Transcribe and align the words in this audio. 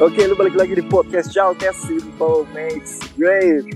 Oke, 0.00 0.24
lu 0.24 0.32
balik 0.32 0.56
lagi 0.56 0.72
di 0.72 0.84
podcast 0.88 1.28
Shoutcast 1.28 1.84
Simple 1.84 2.48
Makes 2.56 3.04
Great. 3.20 3.68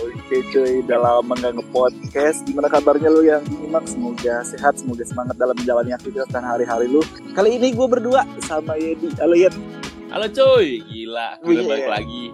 Oke 0.00 0.40
cuy, 0.48 0.80
udah 0.80 0.96
lama 0.96 1.36
nggak 1.36 1.60
nge-podcast. 1.60 2.48
Gimana 2.48 2.72
kabarnya 2.72 3.12
lu 3.12 3.20
yang 3.20 3.44
nyimak? 3.60 3.84
Semoga 3.84 4.40
sehat, 4.48 4.80
semoga 4.80 5.04
semangat 5.04 5.36
dalam 5.36 5.52
menjalani 5.52 5.92
aktivitas 5.92 6.32
dan 6.32 6.40
hari-hari 6.40 6.88
lu. 6.88 7.04
Kali 7.36 7.60
ini 7.60 7.68
gue 7.76 7.84
berdua 7.84 8.24
sama 8.48 8.80
Yedi. 8.80 9.12
Halo 9.20 9.36
Yed. 9.36 9.52
Halo 10.08 10.24
cuy, 10.32 10.80
gila, 10.88 11.36
kita 11.44 11.60
Wih, 11.60 11.68
balik 11.68 11.84
iya. 11.84 11.92
lagi. 12.00 12.24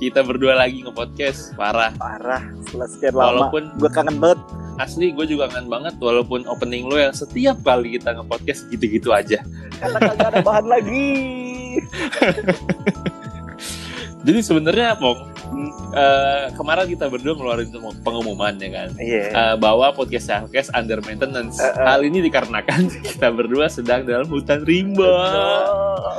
Kita 0.00 0.20
berdua 0.24 0.52
lagi 0.56 0.78
nge-podcast, 0.80 1.52
parah. 1.52 1.92
Parah, 2.00 2.40
setelah 2.64 2.88
sekian 2.88 3.12
lama. 3.12 3.52
Walaupun 3.52 3.62
Gue 3.76 3.90
kangen 3.92 4.16
banget. 4.16 4.40
Asli 4.82 5.10
gue 5.10 5.24
juga 5.24 5.46
kangen 5.46 5.66
banget 5.66 5.94
walaupun 5.96 6.44
opening 6.44 6.84
lo 6.84 6.96
yang 6.96 7.12
setiap 7.12 7.56
kali 7.62 7.94
kita 7.94 8.12
nge-podcast 8.12 8.68
gitu-gitu 8.68 9.10
aja. 9.10 9.38
Karena 9.78 9.98
kagak 10.02 10.26
ada 10.28 10.40
bahan 10.40 10.66
lagi. 10.66 11.10
Jadi 14.22 14.38
sebenarnya 14.38 14.94
Pong, 14.94 15.18
Hmm. 15.52 15.68
eh, 15.92 16.44
kemarin 16.56 16.88
kita 16.88 17.04
berdua 17.06 17.36
ngeluarin 17.36 17.68
pengumuman 18.00 18.54
ya 18.56 18.68
kan. 18.72 18.88
Iya. 18.96 19.22
eh, 19.28 19.54
bahwa 19.58 19.90
podcast 19.92 20.24
Shoutcast 20.24 20.72
under 20.72 20.96
maintenance. 21.02 21.58
Eh, 21.58 21.68
eh. 21.68 21.84
Hal 21.84 22.00
ini 22.00 22.22
dikarenakan 22.22 22.88
kita 23.04 23.28
berdua 23.28 23.68
sedang 23.68 24.00
dalam 24.02 24.24
hutan 24.26 24.64
rimba. 24.64 25.12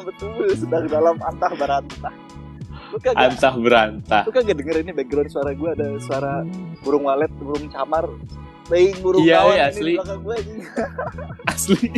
betul, 0.04 0.30
betul, 0.38 0.48
sedang 0.54 0.86
dalam 0.86 1.16
antah 1.18 1.50
barantah. 1.50 2.14
Lu 2.94 3.02
kagak, 3.02 3.18
Antah 3.18 3.54
berantah. 3.58 4.22
lu 4.22 4.30
kagak 4.30 4.54
denger 4.54 4.86
ini 4.86 4.92
background 4.94 5.34
suara 5.34 5.50
gue 5.50 5.70
ada 5.72 5.88
suara 5.98 6.46
burung 6.86 7.10
walet, 7.10 7.32
burung 7.34 7.66
camar, 7.66 8.06
Baik 8.72 8.96
burung 9.04 9.24
Iya, 9.28 9.38
kawan 9.44 9.56
iya, 9.56 9.66
asli. 9.68 9.84
di 9.84 9.98
belakang 10.00 10.22
gue 10.24 10.36
anjing. 10.40 10.62
Asli. 11.54 11.92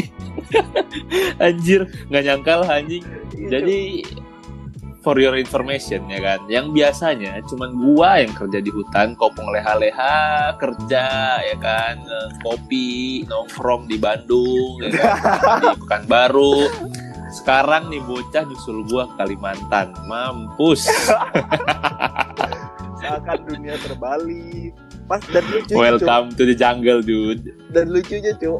Anjir, 1.37 1.81
nggak 2.09 2.23
nyangka 2.25 2.53
lah 2.65 2.69
anjing. 2.81 3.03
Iya, 3.37 3.47
Jadi 3.59 3.79
for 5.05 5.21
your 5.21 5.37
information 5.37 6.09
ya 6.09 6.17
kan, 6.17 6.41
yang 6.49 6.73
biasanya 6.73 7.37
cuman 7.45 7.77
gua 7.77 8.25
yang 8.25 8.33
kerja 8.33 8.57
di 8.57 8.73
hutan, 8.73 9.13
kopong 9.13 9.53
leha-leha, 9.53 10.57
kerja 10.57 11.05
ya 11.45 11.55
kan, 11.61 12.01
kopi, 12.41 13.21
nongkrong 13.29 13.85
di 13.85 14.01
Bandung, 14.01 14.81
ya 14.81 14.89
kan, 14.89 15.61
di 15.61 15.77
Pekanbaru. 15.85 16.65
Sekarang 17.29 17.93
nih 17.93 18.01
bocah 18.01 18.49
nyusul 18.49 18.81
gua 18.89 19.05
ke 19.13 19.21
Kalimantan, 19.21 19.93
mampus. 20.09 20.89
seakan 23.05 23.39
dunia 23.45 23.77
terbalik 23.77 24.73
pas 25.05 25.21
dan 25.29 25.43
lucunya 25.49 25.77
Welcome 25.77 26.33
to 26.33 26.43
the 26.49 26.55
jungle, 26.57 27.01
dude. 27.05 27.53
Dan 27.69 27.93
lucunya 27.93 28.33
cuy 28.37 28.57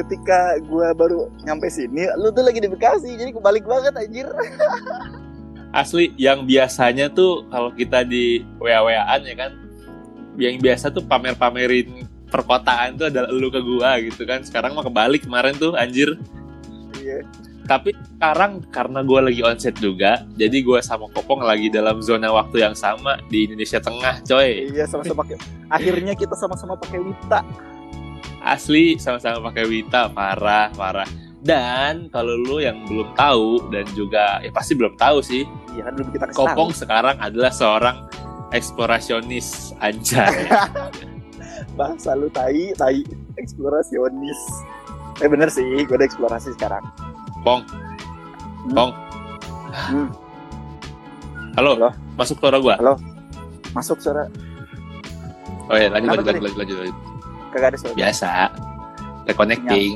ketika 0.00 0.56
gua 0.64 0.96
baru 0.96 1.28
nyampe 1.44 1.68
sini 1.68 2.08
lu 2.16 2.32
tuh 2.32 2.40
lagi 2.40 2.62
di 2.62 2.70
Bekasi 2.72 3.20
jadi 3.20 3.36
kebalik 3.36 3.68
banget 3.68 3.92
anjir 4.00 4.24
Asli, 5.70 6.10
yang 6.18 6.50
biasanya 6.50 7.14
tuh 7.14 7.46
kalau 7.46 7.70
kita 7.70 8.02
di 8.02 8.42
WA-WAan 8.58 9.22
ya 9.22 9.34
kan, 9.38 9.54
yang 10.34 10.58
biasa 10.58 10.90
tuh 10.90 11.06
pamer-pamerin 11.06 12.10
perkotaan 12.26 12.98
tuh 12.98 13.06
adalah 13.06 13.30
lu 13.30 13.54
ke 13.54 13.62
gua 13.62 14.02
gitu 14.02 14.26
kan. 14.26 14.42
Sekarang 14.42 14.74
mah 14.74 14.82
kebalik 14.82 15.22
kemarin 15.22 15.54
tuh 15.54 15.78
anjir. 15.78 16.18
iya 16.98 17.22
Tapi 17.70 17.94
sekarang 17.94 18.66
karena 18.74 19.06
gua 19.06 19.30
lagi 19.30 19.46
onset 19.46 19.78
juga, 19.78 20.26
jadi 20.34 20.58
gua 20.66 20.82
sama 20.82 21.06
Kopong 21.14 21.38
lagi 21.46 21.70
dalam 21.70 22.02
zona 22.02 22.34
waktu 22.34 22.66
yang 22.66 22.74
sama 22.74 23.22
di 23.30 23.46
Indonesia 23.46 23.78
Tengah, 23.78 24.26
coy. 24.26 24.74
iya 24.74 24.90
sama-sama 24.90 25.22
pakai 25.22 25.38
akhirnya 25.70 26.18
kita 26.18 26.34
sama-sama 26.34 26.74
pakai 26.74 26.98
Wita 26.98 27.46
Asli 28.42 28.98
sama-sama 28.98 29.54
pakai 29.54 29.70
Wita, 29.70 30.10
parah, 30.10 30.74
parah. 30.74 31.06
Dan 31.38 32.10
kalau 32.10 32.34
lu 32.34 32.58
yang 32.58 32.82
belum 32.90 33.14
tahu 33.14 33.70
dan 33.70 33.86
juga 33.94 34.42
ya 34.42 34.50
pasti 34.50 34.74
belum 34.74 34.98
tahu 34.98 35.22
sih, 35.22 35.46
iya 35.78 35.86
kan 35.86 35.94
belum 35.94 36.10
kita 36.10 36.24
kasih 36.26 36.38
Kopong 36.42 36.70
sekarang 36.74 37.16
adalah 37.22 37.54
seorang 37.54 37.96
eksplorasionis 38.50 39.78
anjay. 39.78 40.50
bahasa 41.78 42.18
lu 42.18 42.26
tai 42.34 42.74
tai 42.74 43.06
eksplorasionis 43.38 44.40
eh 45.20 45.28
bener 45.28 45.48
sih 45.52 45.84
gue 45.84 45.96
udah 45.96 46.08
eksplorasi 46.08 46.56
sekarang 46.56 46.84
Pong. 47.40 47.62
Pong. 48.68 48.92
Hmm. 49.70 50.08
Halo, 51.56 51.72
Halo. 51.74 51.90
masuk 52.14 52.36
suara 52.38 52.58
gua. 52.58 52.76
masuk 53.70 53.98
suara 53.98 54.26
Oh 55.66 55.78
ya, 55.78 55.86
lanjut 55.88 56.10
Kenapa 56.10 56.26
lanjut 56.26 56.42
lanjut 56.42 56.58
lanjut. 56.58 56.76
lanjut. 56.82 56.96
kagak 57.50 57.68
ada 57.70 57.78
suara 57.78 57.94
Biasa. 57.94 58.30
Reconnecting 59.22 59.92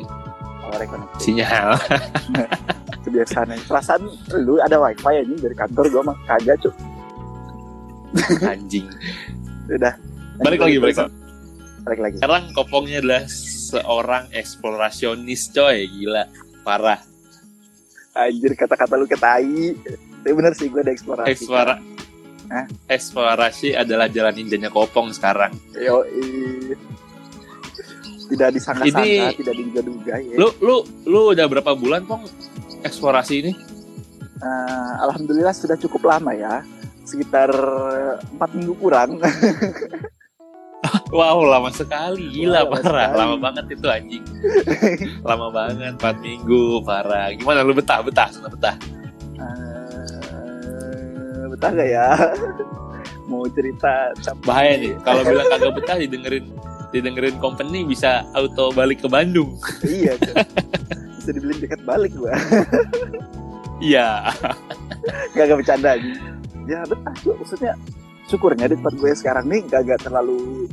oh, 0.62 0.74
rekonek 0.78 1.08
sinyal. 1.18 1.74
kebiasaan 3.04 3.50
perasaan 3.66 4.02
lu 4.38 4.56
ada 4.58 4.78
wifi 4.78 5.12
aja 5.12 5.34
dari 5.34 5.52
kantor 5.52 5.84
gue 5.90 6.02
mah 6.02 6.16
kagak 6.24 6.56
cuk 6.62 6.74
Anjing. 8.40 8.86
udah 9.68 9.94
Balik 10.36 10.60
lagi, 10.60 10.76
balik 10.78 10.96
lagi. 10.96 11.14
balik 11.84 12.00
lagi 12.00 12.16
Sekarang 12.18 12.44
Kopongnya 12.52 12.98
adalah 12.98 13.22
seorang 13.26 14.24
eksplorasionis 14.30 15.50
coy, 15.50 15.82
gila. 15.84 16.26
Parah. 16.62 16.98
Anjir 18.14 18.54
kata-kata 18.54 18.94
lu 18.94 19.04
ketai 19.04 19.74
tapi 20.22 20.32
bener 20.32 20.54
sih 20.54 20.70
gue 20.70 20.80
ada 20.80 20.94
eksplorasi 20.94 21.30
Eksplora 21.34 21.76
Hah? 22.44 22.66
Eksplorasi 22.86 23.72
adalah 23.72 24.04
jalan 24.06 24.36
ninjanya 24.36 24.68
Kopong 24.68 25.16
sekarang. 25.16 25.56
Yo, 25.80 26.04
tidak 28.28 28.52
disangka-sangka, 28.52 29.00
Ini- 29.00 29.36
tidak 29.40 29.54
diduga-duga 29.56 30.14
ya. 30.20 30.36
Lu 30.36 30.52
lu 30.60 30.76
lu 31.08 31.32
udah 31.32 31.46
berapa 31.48 31.72
bulan 31.72 32.04
Pong 32.04 32.28
eksplorasi 32.84 33.34
ini? 33.40 33.52
Eh, 34.44 34.92
Alhamdulillah 35.00 35.56
sudah 35.56 35.80
cukup 35.80 36.04
lama 36.04 36.36
ya, 36.36 36.60
sekitar 37.08 37.48
empat 38.36 38.50
minggu 38.52 38.76
kurang. 38.76 39.16
Wow, 41.14 41.46
lama 41.46 41.70
sekali. 41.70 42.26
Gila, 42.26 42.66
Lama 42.66 42.74
parah. 42.74 43.06
sekali. 43.06 43.18
Lama 43.22 43.36
banget 43.38 43.64
itu 43.70 43.86
anjing. 43.86 44.24
lama 45.30 45.46
banget, 45.54 45.94
4 46.02 46.10
minggu, 46.18 46.82
parah. 46.82 47.30
Gimana 47.38 47.62
lu 47.62 47.70
betah, 47.70 48.02
betah, 48.02 48.26
sana 48.34 48.50
betah. 48.50 48.74
Eh, 49.38 49.46
betah 51.54 51.70
gak 51.70 51.86
ya? 51.86 52.18
Mau 53.30 53.46
cerita 53.46 54.10
capek. 54.18 54.42
Bahaya 54.42 54.74
nih, 54.74 54.98
kalau 55.06 55.22
bilang 55.22 55.46
kagak 55.54 55.72
betah 55.78 55.96
didengerin 56.02 56.50
didengerin 56.90 57.38
company 57.38 57.86
bisa 57.86 58.26
auto 58.34 58.74
balik 58.74 58.98
ke 58.98 59.06
Bandung. 59.06 59.54
iya, 59.86 60.18
Cuk. 60.18 60.34
bisa 61.22 61.30
dibilang 61.30 61.62
dekat 61.62 61.80
balik 61.86 62.10
gua. 62.18 62.34
Iya. 63.78 64.34
Gak 65.30 65.46
bercanda 65.54 65.94
aja. 65.94 66.10
Ya 66.66 66.82
betah 66.90 67.14
Cuk. 67.22 67.38
maksudnya 67.38 67.78
syukurnya 68.26 68.66
di 68.66 68.74
tempat 68.80 68.94
gue 68.98 69.12
sekarang 69.14 69.46
nih 69.46 69.62
gak 69.68 70.00
terlalu 70.02 70.66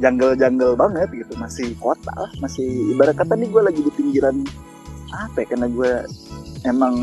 jungle-jungle 0.00 0.74
banget 0.76 1.08
gitu. 1.12 1.32
Masih 1.40 1.72
kota 1.80 2.12
lah 2.12 2.30
masih 2.40 2.66
ibarat 2.92 3.16
kata 3.16 3.34
nih 3.36 3.48
gue 3.48 3.62
lagi 3.62 3.80
di 3.80 3.92
pinggiran 3.92 4.44
apa 5.14 5.44
ya 5.44 5.46
karena 5.54 5.66
gue 5.70 5.92
emang 6.66 6.94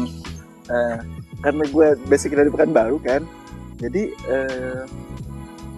eh, 0.69 0.99
karena 1.43 1.63
gue 1.67 1.87
basic 2.07 2.35
dari 2.37 2.49
Pekanbaru 2.53 2.97
kan. 3.01 3.21
Jadi 3.81 4.13
eh, 4.29 4.83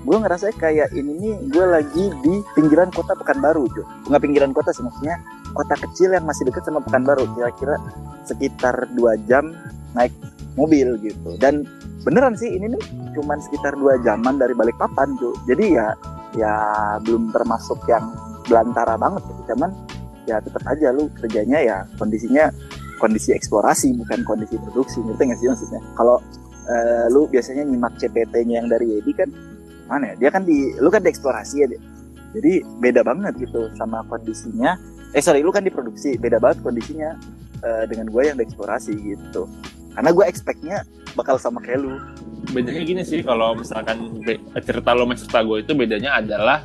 gue 0.05 0.17
ngerasa 0.21 0.53
kayak 0.53 0.93
ini 0.93 1.11
nih 1.17 1.33
gue 1.49 1.65
lagi 1.65 2.05
di 2.21 2.33
pinggiran 2.53 2.93
kota 2.93 3.17
Pekanbaru 3.17 3.65
tuh 3.73 3.85
nggak 4.11 4.21
pinggiran 4.21 4.53
kota 4.53 4.69
sih 4.69 4.85
maksudnya 4.85 5.17
kota 5.57 5.73
kecil 5.81 6.13
yang 6.13 6.27
masih 6.27 6.45
dekat 6.45 6.67
sama 6.67 6.83
Pekanbaru. 6.83 7.25
Kira-kira 7.33 7.75
sekitar 8.25 8.89
dua 8.93 9.17
jam 9.25 9.55
naik 9.95 10.11
mobil 10.59 10.99
gitu. 11.01 11.39
Dan 11.39 11.65
beneran 12.05 12.37
sih 12.37 12.53
ini 12.53 12.69
nih 12.69 12.83
cuman 13.17 13.41
sekitar 13.41 13.73
dua 13.73 13.97
jaman 14.05 14.37
dari 14.37 14.53
Balikpapan 14.53 15.17
tuh 15.17 15.33
jadi 15.49 15.65
ya 15.73 15.87
ya 16.35 16.55
belum 17.01 17.31
termasuk 17.31 17.79
yang 17.89 18.11
belantara 18.45 18.95
banget. 18.99 19.23
Gitu 19.25 19.41
cuman 19.55 19.71
ya 20.25 20.41
tetap 20.41 20.63
aja 20.67 20.89
lu 20.91 21.09
kerjanya 21.17 21.59
ya 21.61 21.77
kondisinya 21.97 22.49
kondisi 22.97 23.35
eksplorasi 23.35 23.95
bukan 23.99 24.23
kondisi 24.23 24.55
produksi. 24.59 25.01
Ngerti 25.03 25.21
nggak 25.31 25.39
sih 25.39 25.47
maksudnya? 25.49 25.81
Kalau 25.95 26.17
eh, 26.69 27.05
lu 27.11 27.27
biasanya 27.27 27.63
nyimak 27.65 27.95
CPT-nya 27.99 28.63
yang 28.63 28.67
dari 28.71 28.99
Edi 28.99 29.11
kan 29.15 29.29
mana 29.87 30.13
ya? 30.13 30.27
Dia 30.27 30.29
kan 30.33 30.43
di 30.43 30.75
lu 30.79 30.89
kan 30.91 31.03
di 31.03 31.09
eksplorasi 31.11 31.55
ya 31.63 31.67
dia. 31.69 31.81
jadi 32.35 32.67
beda 32.83 32.99
banget 33.07 33.31
gitu 33.39 33.71
sama 33.79 34.03
kondisinya. 34.11 34.75
Eh 35.15 35.23
sorry 35.23 35.39
lu 35.39 35.55
kan 35.55 35.63
di 35.63 35.71
produksi. 35.71 36.19
Beda 36.19 36.35
banget 36.35 36.59
kondisinya 36.59 37.15
eh, 37.63 37.83
dengan 37.87 38.11
gue 38.11 38.23
yang 38.27 38.35
di 38.35 38.43
eksplorasi 38.43 38.91
gitu 38.91 39.47
karena 39.95 40.09
gue 40.11 40.25
expect-nya 40.27 40.77
bakal 41.15 41.39
sama 41.39 41.63
kayak 41.63 41.81
lu 41.81 41.95
Bedanya 42.45 42.85
gini 42.85 43.01
sih, 43.01 43.25
kalau 43.25 43.57
misalkan 43.57 44.21
be- 44.21 44.37
cerita 44.61 44.93
lo 44.93 45.03
sama 45.03 45.15
cerita 45.17 45.39
gue 45.41 45.57
itu 45.59 45.71
bedanya 45.73 46.21
adalah 46.21 46.61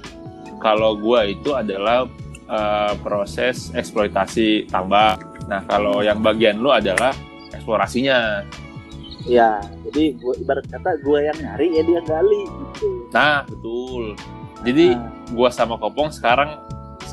kalau 0.61 0.93
gue 0.93 1.33
itu 1.33 1.57
adalah 1.57 2.05
eh, 2.45 2.93
proses 3.01 3.73
eksploitasi 3.73 4.69
tambak. 4.69 5.23
Nah, 5.49 5.65
kalau 5.65 6.05
yang 6.05 6.21
bagian 6.21 6.61
lu 6.61 6.69
adalah 6.69 7.17
eksplorasinya. 7.51 8.45
ya 9.25 9.57
jadi 9.85 10.17
gue 10.17 10.33
ibarat 10.41 10.65
kata 10.65 10.97
gue 11.01 11.19
yang 11.23 11.37
nyari 11.37 11.77
ya 11.77 11.83
dia 11.85 12.01
gali 12.03 12.43
gitu 12.45 12.89
Nah, 13.13 13.45
betul. 13.45 14.17
Jadi 14.61 14.93
Nah, 14.93 15.09
gua 15.33 15.49
sama 15.49 15.77
Kopong 15.77 16.13
sekarang 16.13 16.61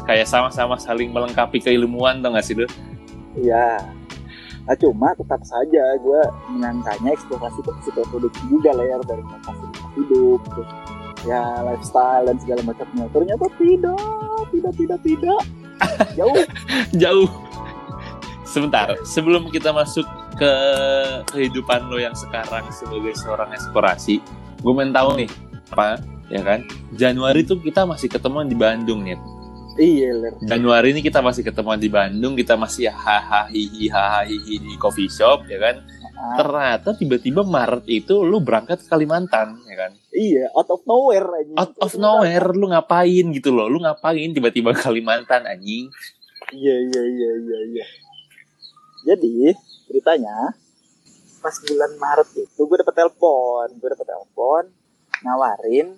kayak 0.03 0.27
sama-sama 0.27 0.75
saling 0.75 1.11
melengkapi 1.11 1.59
keilmuan 1.59 2.19
tau 2.19 2.35
gak 2.35 2.43
sih 2.43 2.55
lu? 2.55 2.67
ya 3.37 3.79
Nah, 4.67 4.75
cuma 4.75 5.15
tetap 5.15 5.41
saja 5.47 5.83
gue 5.95 6.21
menyangkanya 6.51 7.15
eksplorasi 7.15 7.63
itu 7.63 7.71
psikoproduksi 7.71 8.43
juga 8.51 8.75
layar 8.75 8.99
dari 9.07 9.23
fasilitas 9.23 9.87
hidup, 9.95 10.39
terus 10.51 10.69
ya 11.23 11.63
lifestyle 11.63 12.27
dan 12.27 12.37
segala 12.43 12.61
macamnya. 12.67 13.05
Ternyata 13.15 13.45
tidak, 13.55 13.99
tidak, 14.51 14.73
tidak, 14.75 14.99
tidak. 15.07 15.41
Jauh. 16.19 16.35
Jauh. 16.99 17.29
Sebentar, 18.43 18.91
sebelum 19.07 19.47
kita 19.47 19.71
masuk 19.71 20.03
ke 20.35 20.51
kehidupan 21.31 21.87
lo 21.87 21.99
yang 21.99 22.15
sekarang 22.15 22.67
sebagai 22.75 23.15
seorang 23.15 23.51
eksplorasi, 23.55 24.19
gue 24.59 24.73
main 24.75 24.91
tahu 24.91 25.23
nih 25.23 25.29
apa 25.71 25.99
ya 26.27 26.43
kan? 26.43 26.63
Januari 26.95 27.43
tuh 27.43 27.59
kita 27.59 27.87
masih 27.87 28.11
ketemuan 28.11 28.47
di 28.47 28.55
Bandung 28.55 29.03
nih. 29.03 29.19
Iya, 29.77 30.09
ler. 30.17 30.33
Januari 30.41 30.89
ini 30.89 31.05
kita 31.05 31.21
masih 31.21 31.45
ketemuan 31.45 31.77
di 31.77 31.85
Bandung, 31.85 32.33
kita 32.33 32.57
masih 32.57 32.89
hahaha 32.89 33.45
hihi 33.53 33.93
hahaha 33.93 34.25
hihi 34.25 34.57
di 34.57 34.73
coffee 34.81 35.05
shop 35.05 35.45
ya 35.45 35.61
kan. 35.61 35.85
Ternyata 36.17 36.97
tiba-tiba 36.97 37.45
Maret 37.45 37.85
itu 37.85 38.25
lu 38.25 38.41
berangkat 38.41 38.81
ke 38.81 38.89
Kalimantan 38.89 39.53
ya 39.69 39.75
kan. 39.85 39.91
iya, 40.17 40.49
out 40.57 40.65
of 40.73 40.81
nowhere 40.89 41.29
anjing. 41.29 41.57
Out 41.61 41.77
of 41.77 41.93
nowhere 42.01 42.49
lu 42.57 42.73
ngapain 42.73 43.25
gitu 43.37 43.53
loh. 43.53 43.69
Lu 43.69 43.77
ngapain 43.77 44.33
tiba-tiba 44.33 44.73
Kalimantan 44.73 45.45
anjing. 45.45 45.93
Iya, 46.57 46.75
iya, 46.89 47.01
iya, 47.05 47.31
iya, 47.37 47.59
iya. 47.69 47.85
Jadi, 49.05 49.53
ceritanya 49.85 50.57
pas 51.37 51.53
bulan 51.53 51.91
Maret 52.01 52.29
itu 52.33 52.61
gue 52.65 52.77
dapet 52.81 52.95
telepon, 52.97 53.67
gue 53.77 53.89
dapet 53.93 54.07
telepon 54.09 54.63
nawarin 55.21 55.97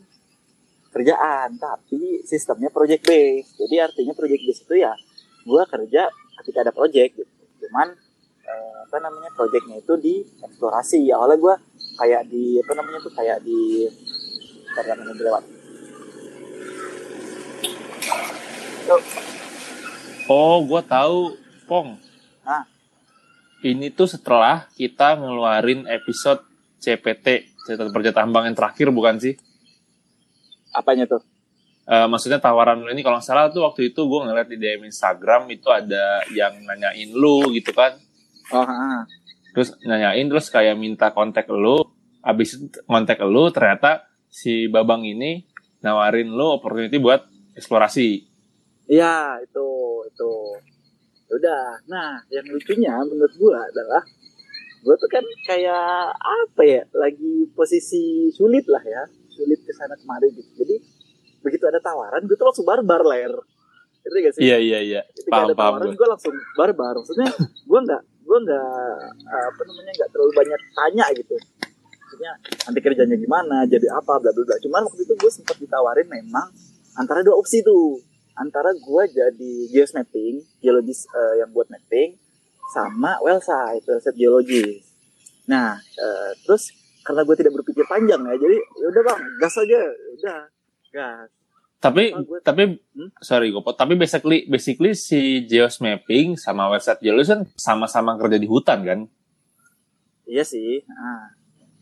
kerjaan, 0.90 1.58
tapi 1.58 2.26
sistemnya 2.26 2.74
project 2.74 3.06
base. 3.06 3.50
Jadi 3.58 3.76
artinya 3.78 4.14
project 4.18 4.42
base 4.46 4.62
itu 4.66 4.76
ya 4.82 4.94
gue 5.46 5.64
kerja 5.66 6.04
ketika 6.42 6.58
ada 6.66 6.74
project 6.74 7.12
gitu. 7.18 7.34
Cuman 7.66 7.94
eh, 8.46 8.76
apa 8.86 8.98
namanya 9.02 9.30
projectnya 9.34 9.80
itu 9.82 9.94
di 10.02 10.16
eksplorasi. 10.42 11.10
Awalnya 11.14 11.38
gue 11.38 11.56
kayak 12.00 12.22
di 12.32 12.58
apa 12.60 12.72
namanya 12.80 13.00
tuh 13.04 13.14
kayak 13.14 13.44
di 13.44 13.88
bentar, 14.72 14.96
bentar, 14.96 15.16
lewat. 15.20 15.44
Oh, 20.30 20.62
gua 20.66 20.82
tahu, 20.82 21.38
Pong. 21.66 21.98
Ah. 22.46 22.66
Ini 23.62 23.92
tuh 23.94 24.08
setelah 24.08 24.70
kita 24.78 25.18
ngeluarin 25.20 25.86
episode 25.90 26.42
CPT, 26.80 27.50
cerita 27.66 27.86
kerja 27.92 28.12
tambang 28.16 28.48
yang 28.48 28.56
terakhir 28.56 28.90
bukan 28.90 29.20
sih? 29.20 29.36
Apanya 30.74 31.06
tuh? 31.10 31.22
Eh, 31.90 32.06
maksudnya 32.06 32.38
tawaran 32.38 32.86
lu 32.86 32.94
ini 32.94 33.02
kalau 33.02 33.18
salah 33.18 33.50
tuh 33.50 33.66
waktu 33.66 33.90
itu 33.90 34.06
gue 34.06 34.20
ngeliat 34.22 34.46
di 34.46 34.62
DM 34.62 34.86
Instagram 34.86 35.50
itu 35.50 35.74
ada 35.74 36.22
yang 36.30 36.62
nanyain 36.62 37.10
lu 37.10 37.50
gitu 37.58 37.74
kan. 37.74 37.98
Oh, 38.54 38.62
ah. 38.62 39.10
Terus 39.58 39.74
nanyain 39.82 40.30
terus 40.30 40.54
kayak 40.54 40.78
minta 40.78 41.10
kontak 41.10 41.50
lu. 41.50 41.82
Abis 42.22 42.62
itu 42.62 42.78
kontak 42.86 43.18
lu 43.26 43.50
ternyata 43.50 44.06
si 44.30 44.70
Babang 44.70 45.02
ini 45.02 45.50
nawarin 45.82 46.30
lu 46.30 46.62
opportunity 46.62 47.02
buat 47.02 47.26
eksplorasi. 47.58 48.30
Iya, 48.86 49.42
itu 49.42 49.68
itu. 50.06 50.34
Ya 51.26 51.34
Udah. 51.42 51.66
Nah, 51.90 52.22
yang 52.30 52.46
lucunya 52.54 52.94
menurut 53.02 53.34
gua 53.38 53.66
adalah 53.66 54.06
gua 54.86 54.94
tuh 54.94 55.10
kan 55.10 55.26
kayak 55.50 56.14
apa 56.18 56.62
ya, 56.62 56.82
lagi 56.94 57.50
posisi 57.58 58.30
sulit 58.30 58.70
lah 58.70 58.82
ya, 58.86 59.04
sulit 59.40 59.60
ke 59.64 59.72
sana 59.72 59.96
kemari 59.96 60.28
gitu. 60.36 60.52
Jadi 60.60 60.76
begitu 61.40 61.64
ada 61.72 61.80
tawaran, 61.80 62.28
gue 62.28 62.36
tuh 62.36 62.48
langsung 62.52 62.68
barbar 62.68 63.08
ler. 63.08 63.32
Gak 64.04 64.34
sih? 64.36 64.42
Iya 64.44 64.58
iya 64.60 64.80
iya. 64.84 65.02
Ketika 65.16 65.32
Paham 65.32 65.48
ada 65.48 65.56
paham 65.56 65.74
tawaran, 65.80 65.88
gue. 65.88 65.96
gue 65.96 66.08
langsung 66.12 66.36
barbar. 66.60 66.94
Maksudnya 67.00 67.30
gua 67.70 67.80
nggak 67.86 68.02
gua 68.26 68.38
nggak 68.42 68.70
apa 69.32 69.62
namanya 69.70 69.92
nggak 69.96 70.10
terlalu 70.12 70.32
banyak 70.34 70.62
tanya 70.76 71.06
gitu. 71.16 71.36
Maksudnya 72.04 72.32
nanti 72.42 72.80
kerjanya 72.84 73.18
gimana, 73.22 73.58
jadi 73.70 73.88
apa, 73.96 74.18
bla 74.20 74.32
bla 74.34 74.44
bla. 74.44 74.58
Cuman 74.66 74.82
waktu 74.90 75.06
itu 75.06 75.14
gue 75.14 75.32
sempat 75.32 75.56
ditawarin 75.62 76.10
memang 76.10 76.50
antara 76.98 77.24
dua 77.24 77.38
opsi 77.38 77.62
tuh 77.64 78.02
antara 78.40 78.72
gue 78.72 79.04
jadi 79.12 79.54
geosmapping 79.72 80.40
geologis 80.64 81.06
eh, 81.12 81.44
yang 81.44 81.52
buat 81.52 81.68
mapping 81.68 82.16
sama 82.72 83.20
well 83.20 83.44
site 83.44 83.84
well 83.84 84.00
site 84.00 84.16
geologis 84.16 84.88
nah 85.44 85.76
eh, 85.80 86.32
terus 86.48 86.72
karena 87.10 87.26
gue 87.26 87.36
tidak 87.36 87.54
berpikir 87.56 87.82
panjang 87.84 88.22
ya 88.22 88.36
jadi 88.38 88.54
ya 88.54 88.86
udah 88.88 89.02
bang 89.04 89.20
gas 89.36 89.58
aja 89.58 89.82
udah 90.14 90.40
gas 90.92 91.30
Tapi 91.80 92.12
Ah, 92.12 92.22
gue- 92.22 92.42
tapi 92.44 92.62
Hmm? 92.92 93.10
sorry 93.18 93.50
gue 93.50 93.62
tapi 93.74 93.94
basically 93.96 94.46
basically 94.46 94.94
si 94.94 95.20
geosmapping 95.42 96.36
sama 96.36 96.70
website 96.70 97.02
kan 97.02 97.50
sama-sama 97.56 98.14
kerja 98.14 98.36
di 98.36 98.46
hutan 98.46 98.84
kan? 98.84 99.00
iya 100.24 100.46
sih 100.46 100.86
nah. 100.86 101.34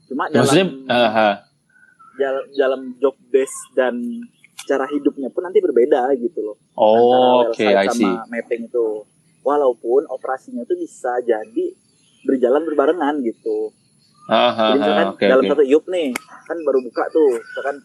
cuma 0.07 0.29
dalam 0.29 0.39
Maksudnya 0.39 0.65
eh, 0.87 1.09
ha. 1.11 1.29
dalam, 2.15 2.43
dalam 2.53 2.81
job 2.95 3.19
desk 3.27 3.57
dan 3.73 3.99
cara 4.63 4.87
hidupnya 4.87 5.27
pun 5.27 5.43
nanti 5.43 5.59
berbeda 5.59 6.07
gitu 6.15 6.39
loh 6.41 6.55
oh 6.73 7.43
oke 7.43 7.57
well 7.57 7.75
I 7.75 7.91
see. 7.91 7.99
sama 7.99 8.23
mapping 8.27 8.63
itu 8.65 8.87
walaupun 9.41 10.07
operasinya 10.07 10.61
itu 10.61 10.77
bisa 10.77 11.19
jadi 11.19 11.65
berjalan 12.23 12.63
berbarengan 12.63 13.19
gitu 13.21 13.73
Ah, 14.27 14.51
ah, 14.51 14.75
Jadi 14.75 14.79
misalkan 14.83 15.07
ah, 15.07 15.13
oke 15.15 15.23
dalam 15.23 15.43
oke. 15.47 15.51
satu 15.55 15.63
yuk 15.63 15.83
nih, 15.87 16.09
kan 16.43 16.57
baru 16.67 16.79
buka 16.83 17.03
tuh, 17.15 17.31
misalkan 17.39 17.75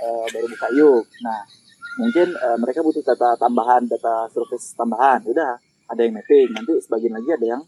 eh, 0.00 0.26
baru 0.32 0.46
buka 0.48 0.66
yuk. 0.72 1.04
Nah, 1.20 1.40
mungkin 2.00 2.28
eh, 2.32 2.56
mereka 2.56 2.80
butuh 2.80 3.04
data 3.04 3.36
tambahan, 3.36 3.84
data 3.84 4.24
surface 4.32 4.72
tambahan. 4.72 5.20
Udah, 5.28 5.60
ada 5.92 6.00
yang 6.00 6.16
mapping. 6.16 6.56
Nanti 6.56 6.72
sebagian 6.80 7.12
lagi 7.20 7.28
ada 7.36 7.46
yang 7.58 7.62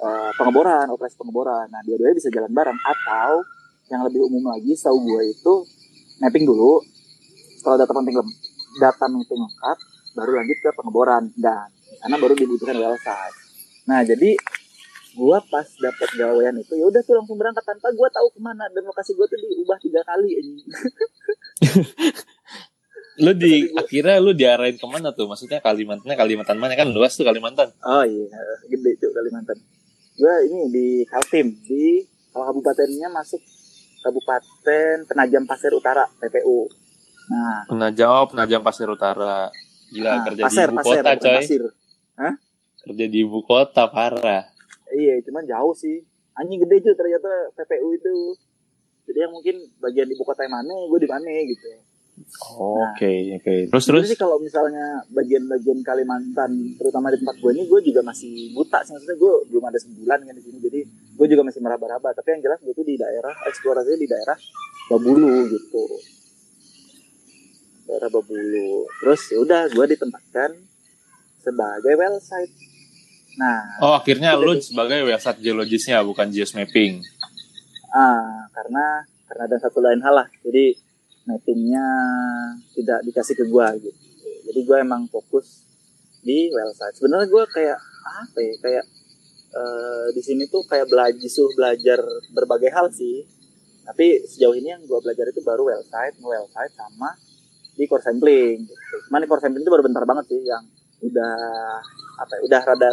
eh, 0.00 0.30
pengeboran, 0.40 0.88
operasi 0.96 1.20
pengeboran. 1.20 1.68
Nah, 1.68 1.84
dua-duanya 1.84 2.16
bisa 2.16 2.32
jalan 2.32 2.48
bareng. 2.56 2.78
Atau 2.80 3.44
yang 3.92 4.00
lebih 4.08 4.24
umum 4.32 4.48
lagi, 4.48 4.72
setahu 4.72 5.04
gue 5.04 5.22
itu 5.28 5.54
mapping 6.24 6.48
dulu. 6.48 6.80
Kalau 7.60 7.76
data 7.76 7.92
penting 7.92 8.16
lem- 8.16 8.36
data 8.80 9.04
mapping 9.12 9.40
lengkap, 9.44 9.78
baru 10.16 10.30
lanjut 10.40 10.58
ke 10.64 10.70
pengeboran. 10.72 11.24
Dan 11.36 11.68
karena 12.00 12.16
baru 12.16 12.32
dibutuhkan 12.32 12.80
well. 12.80 12.96
Nah, 13.84 14.00
jadi 14.00 14.32
gua 15.14 15.38
pas 15.46 15.66
dapat 15.78 16.10
gawean 16.14 16.54
itu 16.58 16.74
ya 16.74 16.84
udah 16.84 17.00
tuh 17.00 17.14
langsung 17.14 17.38
berangkat 17.38 17.62
tanpa 17.62 17.90
gua 17.94 18.10
tahu 18.10 18.26
ke 18.30 18.38
mana 18.38 18.66
dan 18.70 18.82
lokasi 18.82 19.14
gua 19.14 19.24
tuh 19.24 19.38
diubah 19.38 19.78
tiga 19.78 20.02
kali 20.02 20.28
anjing. 20.34 20.62
Lu 23.22 23.30
di 23.30 23.70
gua- 23.70 23.86
akhirnya 23.86 24.16
lu 24.18 24.34
diarahin 24.34 24.74
ke 24.74 24.86
mana 24.90 25.14
tuh? 25.14 25.30
Maksudnya 25.30 25.62
Kalimantannya 25.62 26.18
Kalimantan 26.18 26.58
mana 26.58 26.74
kan 26.74 26.90
luas 26.90 27.14
tuh 27.14 27.22
Kalimantan. 27.22 27.70
oh 27.86 28.02
iya 28.02 28.26
gede 28.66 28.98
cuy 28.98 29.10
Kalimantan 29.10 29.58
gua 30.14 30.34
ini 30.42 30.58
di 30.68 30.86
Kaltim 31.06 31.54
di 31.62 32.02
kalau 32.30 32.50
kabupatennya 32.50 33.08
masuk 33.08 33.38
Kabupaten 34.02 35.06
Penajam 35.06 35.46
Pasir 35.46 35.70
Utara 35.70 36.04
PPU 36.18 36.66
nah, 37.30 37.62
Penajam, 37.70 38.28
Penajam 38.28 38.60
Pasir 38.60 38.86
Utara. 38.86 39.48
Gila 39.88 40.10
nah 40.10 40.22
kerja 40.26 40.42
pasir 40.42 40.66
di 40.66 40.66
ibu 40.66 40.76
pasir 40.82 40.98
kota 40.98 41.12
coy. 41.14 41.36
pasir 41.38 41.62
Kerja 42.82 43.04
di 43.06 43.18
ibu 43.22 43.38
kota 43.40 43.84
parah. 43.86 44.44
Iya 44.92 45.16
cuman 45.24 45.48
jauh 45.48 45.72
sih 45.72 46.04
anjing 46.36 46.60
gede 46.60 46.84
cuy 46.84 46.94
ternyata 46.98 47.30
PPU 47.56 47.88
itu 47.94 48.14
jadi 49.08 49.28
yang 49.28 49.32
mungkin 49.32 49.56
bagian 49.80 50.08
ibu 50.10 50.22
kota 50.26 50.44
yang 50.44 50.58
mana 50.58 50.74
gue 50.90 50.98
di 51.00 51.08
mana 51.08 51.28
gitu 51.48 51.94
Oh, 52.54 52.78
Nah. 52.78 52.94
Oke 52.94 53.34
oke. 53.34 53.54
Terus 53.66 53.70
terus. 53.70 53.82
Sebenarnya 53.82 54.12
sih 54.14 54.20
kalau 54.20 54.36
misalnya 54.38 55.02
bagian-bagian 55.10 55.82
Kalimantan, 55.82 56.78
terutama 56.78 57.10
di 57.10 57.18
tempat 57.18 57.36
gue 57.42 57.50
ini, 57.50 57.66
gue 57.66 57.80
juga 57.90 58.00
masih 58.06 58.54
buta 58.54 58.86
sih. 58.86 58.94
Maksudnya 58.94 59.18
gue 59.18 59.32
belum 59.50 59.64
ada 59.66 59.78
sebulan 59.82 60.18
kan 60.22 60.34
di 60.38 60.42
sini, 60.46 60.58
jadi 60.62 60.80
gue 60.86 61.26
juga 61.26 61.42
masih 61.42 61.58
meraba-raba. 61.58 62.14
Tapi 62.14 62.38
yang 62.38 62.42
jelas 62.46 62.62
gue 62.62 62.70
tuh 62.70 62.86
di 62.86 62.94
daerah 62.94 63.34
eksplorasinya 63.50 63.98
di 63.98 64.06
daerah 64.06 64.36
Babulu 64.86 65.48
gitu, 65.50 65.84
daerah 67.90 68.08
Babulu. 68.14 68.86
Terus 69.02 69.20
ya 69.34 69.38
udah 69.42 69.62
gue 69.74 69.84
ditempatkan 69.98 70.50
sebagai 71.42 71.92
well 71.98 72.22
site. 72.22 72.73
Nah, 73.34 73.82
Oh 73.82 73.94
akhirnya 73.98 74.38
lu 74.38 74.54
sebagai 74.62 75.02
website 75.02 75.42
geologisnya 75.42 75.98
bukan 76.06 76.30
geosmapping. 76.30 77.02
ah 77.94 78.50
karena 78.50 79.06
karena 79.30 79.42
ada 79.46 79.56
satu 79.58 79.78
lain 79.78 80.02
hal 80.02 80.14
lah. 80.14 80.28
Jadi 80.42 80.74
mappingnya 81.24 81.86
tidak 82.76 83.00
dikasih 83.06 83.34
ke 83.38 83.44
gue 83.48 83.66
gitu. 83.80 84.00
Jadi 84.50 84.60
gue 84.66 84.76
emang 84.78 85.08
fokus 85.08 85.64
di 86.22 86.50
well 86.52 86.70
site. 86.74 86.98
Sebenarnya 87.00 87.26
gue 87.30 87.44
kayak 87.50 87.78
apa 88.04 88.38
ya 88.38 88.54
kayak 88.60 88.84
eh, 89.54 90.06
di 90.12 90.22
sini 90.22 90.44
tuh 90.50 90.62
kayak 90.66 90.86
belajar 90.90 91.18
disuruh 91.18 91.52
belajar 91.56 91.98
berbagai 92.34 92.70
hal 92.70 92.86
sih. 92.92 93.24
Tapi 93.84 94.24
sejauh 94.24 94.56
ini 94.56 94.72
yang 94.72 94.82
gue 94.84 94.98
belajar 95.02 95.28
itu 95.28 95.40
baru 95.44 95.68
well 95.68 95.84
site, 95.84 96.16
well 96.24 96.48
site 96.50 96.72
sama 96.74 97.14
di 97.74 97.84
core 97.90 98.04
sampling. 98.04 98.64
Gitu. 98.64 98.96
Cuman 99.10 99.20
di 99.24 99.28
core 99.28 99.42
sampling 99.42 99.62
itu 99.64 99.72
baru 99.72 99.84
bentar 99.84 100.04
banget 100.06 100.24
sih 100.30 100.40
yang 100.44 100.64
udah 101.04 101.36
apa 102.16 102.32
ya, 102.38 102.40
udah 102.48 102.60
rada 102.64 102.90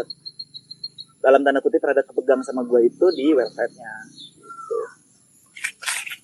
dalam 1.21 1.45
tanda 1.45 1.61
kutip 1.61 1.81
rada 1.85 2.01
kepegang 2.01 2.41
sama 2.41 2.65
gue 2.65 2.89
itu 2.89 3.05
di 3.13 3.31
well 3.31 3.47
site-nya. 3.47 3.93
Gitu. 4.09 4.79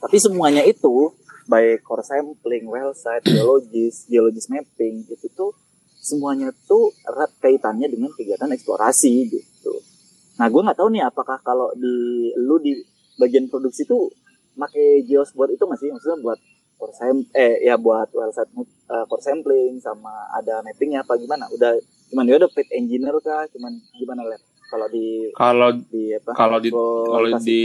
Tapi 0.02 0.18
semuanya 0.18 0.66
itu 0.66 1.14
baik 1.48 1.86
core 1.86 2.04
sampling, 2.04 2.68
well 2.68 2.92
site, 2.92 3.24
geologis, 3.30 4.10
geologis 4.12 4.52
mapping 4.52 5.08
itu 5.08 5.28
tuh 5.32 5.56
semuanya 6.02 6.52
tuh 6.68 6.92
erat 7.08 7.32
kaitannya 7.40 7.88
dengan 7.88 8.12
kegiatan 8.16 8.52
eksplorasi 8.52 9.14
gitu. 9.32 9.74
Nah, 10.38 10.48
gue 10.48 10.62
nggak 10.62 10.78
tahu 10.78 10.90
nih 10.94 11.04
apakah 11.08 11.42
kalau 11.42 11.74
di 11.74 12.30
lu 12.38 12.62
di 12.62 12.78
bagian 13.18 13.50
produksi 13.50 13.84
tuh 13.84 14.14
pakai 14.58 15.06
geos 15.06 15.34
buat 15.38 15.50
itu 15.54 15.66
masih 15.70 15.94
maksudnya 15.94 16.18
buat 16.22 16.40
core 16.78 16.94
sam 16.94 17.26
eh 17.34 17.62
ya 17.66 17.74
buat 17.78 18.10
website 18.14 18.54
uh, 18.90 19.06
core 19.10 19.22
sampling 19.22 19.82
sama 19.82 20.30
ada 20.34 20.62
mappingnya 20.62 21.02
apa 21.02 21.18
gimana? 21.18 21.50
Udah 21.50 21.74
cuman 22.14 22.30
ya 22.30 22.36
udah 22.38 22.50
paid 22.54 22.70
engineer 22.74 23.18
kah? 23.20 23.50
Cuman 23.50 23.82
gimana 23.98 24.22
lihat 24.30 24.42
kalau 24.68 24.88
di 24.88 25.06
Kalau 25.32 25.70
di 25.72 26.04
apa? 26.14 26.30
kalau 26.34 26.58
di 26.58 26.70
kalau 26.72 27.30
di 27.40 27.62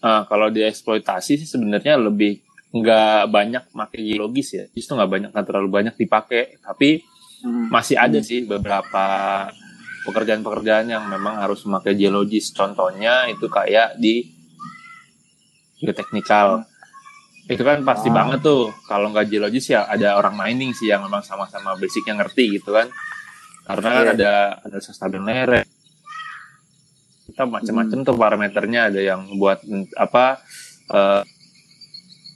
ah, 0.00 0.22
kalau 0.24 0.48
di 0.48 0.60
eksploitasi 0.62 1.32
sih 1.36 1.48
sebenarnya 1.48 1.96
lebih 1.96 2.40
nggak 2.70 3.30
banyak 3.30 3.62
pakai 3.70 4.00
geologis 4.02 4.48
ya 4.52 4.64
justru 4.68 4.94
nggak 4.94 5.06
banyak 5.08 5.30
nggak 5.30 5.46
terlalu 5.46 5.68
banyak 5.70 5.94
dipakai 5.94 6.58
tapi 6.58 7.04
Hmm. 7.40 7.68
masih 7.68 7.94
ada 7.94 8.16
Hmm. 8.16 8.24
sih 8.24 8.40
beberapa 8.42 9.04
pekerjaan-pekerjaan 10.02 10.88
yang 10.88 11.04
memang 11.04 11.36
harus 11.36 11.60
memakai 11.62 11.92
geologis 11.92 12.48
contohnya 12.50 13.28
itu 13.28 13.44
kayak 13.46 13.96
di 13.96 14.24
geoteknikal 15.76 16.64
itu 17.44 17.60
kan 17.60 17.84
pasti 17.84 18.08
Ah. 18.08 18.16
banget 18.16 18.40
tuh 18.40 18.72
kalau 18.88 19.12
nggak 19.12 19.28
geologis 19.28 19.68
ya 19.68 19.84
ada 19.84 20.16
orang 20.16 20.32
mining 20.34 20.72
sih 20.72 20.88
yang 20.88 21.04
memang 21.04 21.20
sama-sama 21.20 21.76
basicnya 21.76 22.16
ngerti 22.16 22.56
gitu 22.56 22.72
kan 22.72 22.88
karena 23.62 23.88
kan 23.90 24.02
Iya. 24.02 24.12
ada 24.14 24.32
ada 24.64 24.76
stabiler 24.80 25.48
kita 27.34 27.50
macam-macam 27.50 27.98
Hmm. 27.98 28.06
tuh 28.06 28.14
parameternya 28.14 28.94
ada 28.94 29.00
yang 29.02 29.26
buat 29.34 29.58
apa 29.98 30.38
eh, 30.86 31.22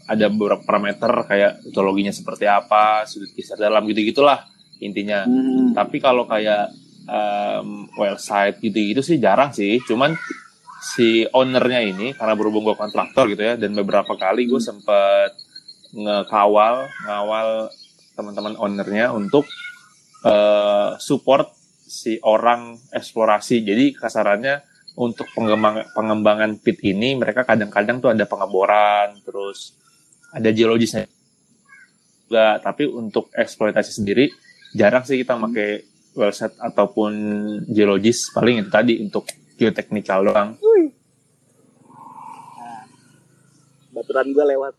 ada 0.09 0.27
beberapa 0.27 0.65
parameter 0.67 1.07
kayak 1.23 1.53
metodologinya 1.63 2.11
seperti 2.11 2.51
apa 2.51 3.07
sudut 3.07 3.31
kisar 3.31 3.63
dalam 3.63 3.87
gitu 3.87 4.03
gitulah 4.03 4.43
intinya 4.83 5.23
Hmm. 5.23 5.71
tapi 5.71 6.03
kalau 6.03 6.27
kayak 6.27 6.75
em, 7.07 7.87
well 7.95 8.19
site 8.19 8.59
gitu-gitu 8.59 9.01
sih 9.01 9.17
jarang 9.17 9.55
sih 9.55 9.79
cuman 9.87 10.19
si 10.83 11.23
ownernya 11.31 11.81
ini 11.81 12.13
karena 12.13 12.35
berhubung 12.35 12.67
gue 12.67 12.75
kontraktor 12.75 13.31
gitu 13.31 13.43
ya 13.43 13.55
dan 13.55 13.73
beberapa 13.73 14.19
kali 14.19 14.51
gue 14.51 14.59
Hmm. 14.59 14.69
sempet 14.75 15.31
ngekawal 15.95 16.85
ngawal 17.07 17.71
teman-teman 18.13 18.59
ownernya 18.59 19.15
untuk 19.15 19.47
eh, 20.27 20.91
support 20.99 21.55
si 21.87 22.19
orang 22.21 22.75
eksplorasi 22.91 23.63
jadi 23.63 23.95
kasarannya 23.95 24.61
untuk 24.99 25.31
pengembang, 25.31 25.87
pengembangan 25.95 26.59
pit 26.59 26.83
ini 26.83 27.15
mereka 27.15 27.47
kadang-kadang 27.47 28.03
tuh 28.03 28.11
ada 28.11 28.27
pengeboran 28.27 29.15
terus 29.23 29.79
ada 30.35 30.51
geologisnya 30.51 31.07
juga 32.27 32.59
tapi 32.59 32.85
untuk 32.91 33.31
eksploitasi 33.31 34.03
sendiri 34.03 34.29
jarang 34.75 35.07
sih 35.07 35.23
kita 35.23 35.39
pakai 35.39 35.87
wellset 36.19 36.59
ataupun 36.59 37.13
geologis 37.71 38.35
paling 38.35 38.67
itu 38.67 38.71
tadi 38.75 38.95
untuk 38.99 39.25
geoteknikal 39.55 40.27
doang. 40.27 40.59
Nah, 42.59 42.85
baturan 43.95 44.35
gue 44.35 44.45
lewat. 44.45 44.75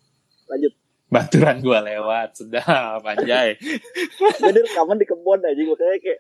Lanjut. 0.50 0.74
baturan 1.10 1.58
gua 1.66 1.82
lewat 1.82 2.38
sedap 2.38 3.02
anjay 3.02 3.58
Jadi 4.46 4.60
rekaman 4.62 5.02
di 5.02 5.10
kebun 5.10 5.42
aja 5.42 5.58
gue 5.58 5.74
kayak 5.74 6.06
kayak 6.06 6.20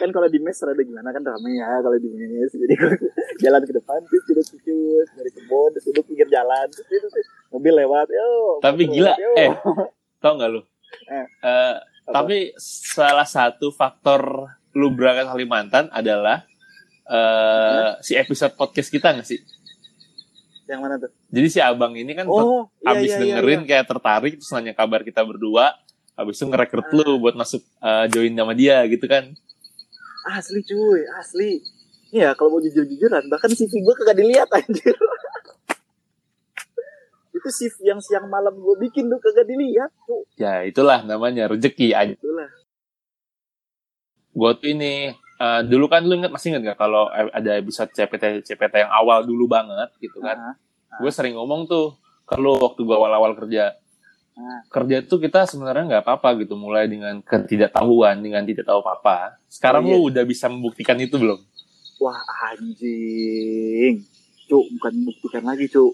kan 0.00 0.08
kalau 0.08 0.28
di 0.32 0.40
mes 0.40 0.56
rada 0.56 0.80
gimana 0.80 1.12
kan 1.12 1.20
ramai 1.20 1.60
ya 1.60 1.84
kalau 1.84 1.96
di 2.00 2.08
mes 2.08 2.50
jadi 2.56 2.74
gue 2.74 2.90
jalan 3.44 3.60
ke 3.68 3.72
depan 3.76 4.00
terus 4.08 4.24
tidak 4.24 4.44
cucut 4.48 5.06
dari 5.12 5.30
kebun 5.36 5.68
terus 5.76 5.84
duduk 5.92 6.04
pinggir 6.08 6.28
jalan 6.32 6.66
terus 6.72 6.86
tuh 6.88 7.12
mobil 7.52 7.74
lewat 7.76 8.08
yo 8.08 8.30
tapi 8.64 8.88
motor 8.88 8.96
gila 8.96 9.12
yo. 9.20 9.32
eh 9.36 9.52
tau 10.18 10.32
nggak 10.40 10.50
lu 10.50 10.62
Eh. 10.90 11.26
Apa? 12.10 12.26
tapi 12.26 12.50
salah 12.58 13.28
satu 13.28 13.70
faktor 13.70 14.50
lu 14.74 14.90
berangkat 14.90 15.30
Kalimantan 15.30 15.86
adalah 15.94 16.42
eh 17.06 17.90
si 18.02 18.18
episode 18.18 18.58
podcast 18.58 18.90
kita 18.90 19.14
nggak 19.14 19.26
sih 19.26 19.38
yang 20.70 20.82
mana 20.82 20.98
tuh 20.98 21.10
jadi 21.30 21.48
si 21.50 21.58
abang 21.58 21.94
ini 21.98 22.14
kan 22.14 22.26
oh 22.30 22.70
iya, 22.82 22.86
habis 22.94 23.10
iya, 23.10 23.18
iya, 23.18 23.22
dengerin 23.38 23.60
iya. 23.62 23.66
kayak 23.66 23.86
tertarik 23.90 24.34
terus 24.38 24.50
nanya 24.54 24.74
kabar 24.74 25.02
kita 25.02 25.22
berdua 25.26 25.74
habis 26.14 26.38
itu 26.38 26.46
ngerekrut 26.46 26.86
lu 26.94 27.18
buat 27.18 27.34
masuk 27.34 27.62
eh, 27.62 28.06
join 28.10 28.34
sama 28.34 28.54
dia 28.54 28.82
gitu 28.86 29.06
kan 29.10 29.34
asli 30.28 30.60
cuy 30.62 31.00
asli 31.16 31.52
Iya, 32.10 32.34
kalau 32.34 32.58
mau 32.58 32.58
jujur-jujuran, 32.58 33.30
bahkan 33.30 33.54
CV 33.54 33.70
gue 33.70 33.94
kagak 33.94 34.18
dilihat 34.18 34.50
anjir. 34.50 34.98
itu 37.30 37.48
shift 37.48 37.80
yang 37.80 38.02
siang 38.02 38.28
malam 38.28 38.52
gue 38.52 38.76
bikin 38.76 39.08
tuh 39.08 39.16
kagak 39.16 39.48
dilihat 39.48 39.88
tuh. 40.04 40.28
ya 40.36 40.60
itulah 40.60 41.00
namanya 41.00 41.48
rezeki 41.48 41.96
aja 41.96 42.12
Itulah. 42.12 42.50
gue 44.30 44.50
tuh 44.60 44.68
ini 44.68 44.92
eh, 45.16 45.60
dulu 45.64 45.88
kan 45.88 46.04
lu 46.04 46.20
inget 46.20 46.28
masih 46.28 46.52
inget 46.52 46.74
gak 46.74 46.78
kalau 46.78 47.08
ada 47.08 47.56
episode 47.56 47.88
CPT 47.90 48.44
CPT 48.44 48.84
yang 48.84 48.92
awal 48.92 49.24
dulu 49.24 49.48
banget 49.48 49.88
gitu 49.98 50.20
kan 50.20 50.36
Nah, 50.36 50.54
gue 51.00 51.10
sering 51.14 51.38
ngomong 51.38 51.64
tuh 51.64 51.96
ke 52.26 52.36
lu 52.36 52.58
waktu 52.60 52.82
gue 52.82 52.92
awal-awal 52.92 53.32
kerja 53.38 53.72
kerja 54.68 54.96
tuh 55.02 55.18
kita 55.18 55.44
sebenarnya 55.44 55.84
nggak 55.86 56.02
apa-apa 56.04 56.40
gitu 56.40 56.54
mulai 56.54 56.86
dengan 56.86 57.18
ketidaktahuan 57.20 58.18
dengan 58.18 58.42
tidak 58.42 58.66
tahu 58.66 58.80
apa-apa 58.80 59.40
sekarang 59.46 59.84
Oh, 59.84 59.88
iya. 59.88 59.96
lu 59.96 60.08
udah 60.08 60.24
bisa 60.24 60.46
membuktikan 60.46 60.96
itu 60.96 61.16
belum 61.16 61.40
Wah 62.00 62.16
anjing. 62.48 64.00
Cuk, 64.48 64.64
bukan 64.72 64.92
buktikan 65.04 65.44
lagi 65.44 65.68
cuk. 65.68 65.92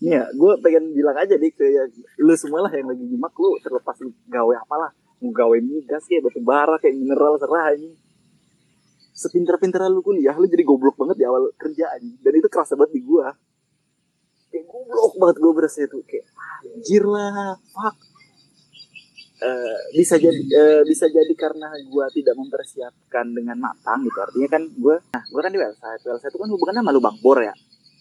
Nih 0.00 0.16
ya, 0.16 0.24
gue 0.32 0.52
pengen 0.58 0.96
bilang 0.96 1.12
aja 1.12 1.36
nih 1.36 1.52
ke 1.52 1.60
yang- 1.62 1.92
lu 2.16 2.32
semua 2.32 2.64
lah 2.64 2.72
yang 2.72 2.88
lagi 2.88 3.04
nyimak 3.04 3.36
lu 3.36 3.60
terlepas 3.60 4.00
lu 4.00 4.16
gawe 4.26 4.54
apalah. 4.58 4.96
Mau 5.20 5.28
gawe 5.30 5.56
migas 5.60 6.08
kayak 6.08 6.24
batu 6.24 6.40
bara 6.40 6.80
kayak 6.80 6.96
mineral 6.96 7.36
serah 7.36 7.76
ini. 7.76 7.92
Sepinter-pinter 9.12 9.80
lu 9.88 10.00
kuliah, 10.00 10.32
lu 10.32 10.44
jadi 10.44 10.60
goblok 10.60 10.96
banget 10.96 11.20
di 11.20 11.24
awal 11.24 11.52
kerja 11.56 11.84
anjing. 11.92 12.16
Dan 12.20 12.32
itu 12.32 12.48
kerasa 12.48 12.72
banget 12.72 12.96
di 12.96 13.02
gua. 13.04 13.32
Kayak 14.56 14.72
goblok 14.72 15.12
banget 15.20 15.36
gue 15.44 15.52
berasa 15.52 15.78
itu 15.84 15.98
kayak 16.08 16.26
anjir 16.64 17.04
lah, 17.04 17.60
fuck. 17.76 17.96
Eh, 19.36 19.78
bisa 19.92 20.16
jadi 20.16 20.32
eh, 20.32 20.80
bisa 20.88 21.12
jadi 21.12 21.28
karena 21.36 21.68
gua 21.92 22.08
tidak 22.08 22.40
mempersiapkan 22.40 23.36
dengan 23.36 23.60
matang 23.60 24.00
gitu. 24.08 24.16
Artinya 24.16 24.48
kan 24.48 24.62
gua 24.80 24.96
nah 25.12 25.20
gua 25.28 25.40
kan 25.44 25.52
di 25.52 25.60
website. 25.60 26.00
Website 26.08 26.32
itu 26.32 26.40
kan 26.40 26.48
hubungannya 26.48 26.80
sama 26.80 26.92
lubang 26.96 27.16
bor 27.20 27.44
ya. 27.44 27.52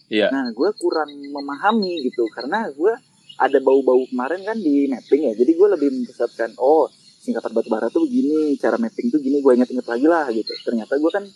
Iya. 0.06 0.30
nah 0.32 0.48
gua 0.56 0.70
kurang 0.80 1.12
memahami 1.12 2.08
gitu 2.08 2.30
karena 2.32 2.72
gua 2.72 2.96
ada 3.36 3.58
bau-bau 3.60 4.06
kemarin 4.08 4.48
kan 4.48 4.56
di 4.56 4.88
mapping 4.88 5.28
ya. 5.28 5.34
Jadi 5.36 5.52
gua 5.60 5.76
lebih 5.76 5.92
mempersiapkan 5.92 6.56
oh 6.56 6.88
singkatan 7.20 7.52
batu 7.52 7.68
bara 7.68 7.92
tuh 7.92 8.08
begini 8.08 8.56
cara 8.56 8.80
mapping 8.80 9.12
tuh 9.12 9.20
gini 9.20 9.44
gua 9.44 9.60
inget-inget 9.60 9.92
lagi 9.92 10.08
lah 10.08 10.32
gitu. 10.32 10.56
Ternyata 10.64 10.96
gua 11.04 11.20
kan 11.20 11.28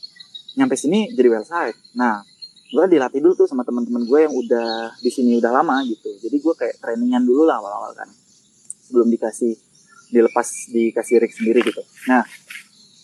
nyampe 0.56 0.80
sini 0.80 1.12
jadi 1.12 1.28
website. 1.28 1.76
Nah 2.00 2.24
gua 2.70 2.86
dilatih 2.86 3.20
dulu 3.24 3.34
tuh 3.34 3.48
sama 3.50 3.66
teman-teman 3.66 4.06
gue 4.06 4.20
yang 4.30 4.34
udah 4.34 4.94
di 5.02 5.10
sini 5.10 5.42
udah 5.42 5.50
lama 5.50 5.82
gitu 5.90 6.10
jadi 6.22 6.38
gua 6.38 6.54
kayak 6.54 6.78
trainingan 6.78 7.26
dulu 7.26 7.50
lah 7.50 7.58
awal-awal 7.58 7.98
kan 7.98 8.10
sebelum 8.90 9.10
dikasih 9.10 9.54
dilepas 10.10 10.74
dikasih 10.74 11.22
rig 11.22 11.34
sendiri 11.34 11.62
gitu. 11.62 11.82
Nah, 12.10 12.26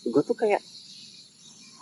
gue 0.02 0.22
tuh 0.26 0.34
kayak 0.34 0.58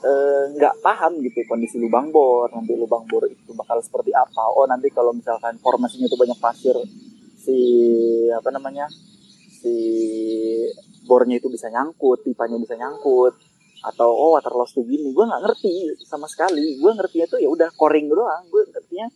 eh, 0.05 0.43
nggak 0.53 0.85
paham 0.85 1.17
gitu 1.25 1.41
kondisi 1.49 1.81
lubang 1.81 2.13
bor, 2.13 2.53
nanti 2.53 2.77
lubang 2.77 3.09
bor 3.09 3.25
itu 3.25 3.57
bakal 3.57 3.81
seperti 3.81 4.13
apa. 4.13 4.53
Oh 4.53 4.69
nanti 4.69 4.93
kalau 4.93 5.17
misalkan 5.17 5.57
formasinya 5.65 6.05
itu 6.05 6.17
banyak 6.21 6.37
pasir, 6.37 6.77
si 7.41 7.57
apa 8.29 8.53
namanya 8.53 8.85
si 9.49 9.75
bornya 11.09 11.41
itu 11.41 11.49
bisa 11.49 11.73
nyangkut, 11.73 12.21
pipanya 12.21 12.61
bisa 12.61 12.77
nyangkut, 12.77 13.33
atau 13.85 14.09
oh 14.09 14.35
water 14.35 14.53
loss 14.57 14.73
tuh 14.73 14.83
gini. 14.83 15.13
Gue 15.13 15.29
nggak 15.29 15.43
ngerti 15.45 15.73
sama 16.09 16.25
sekali. 16.25 16.81
Gue 16.81 16.93
ngertinya 16.97 17.27
tuh 17.29 17.39
ya 17.39 17.49
udah 17.53 17.69
coring 17.77 18.09
doang. 18.09 18.49
Gue 18.49 18.65
ngertinya 18.67 19.07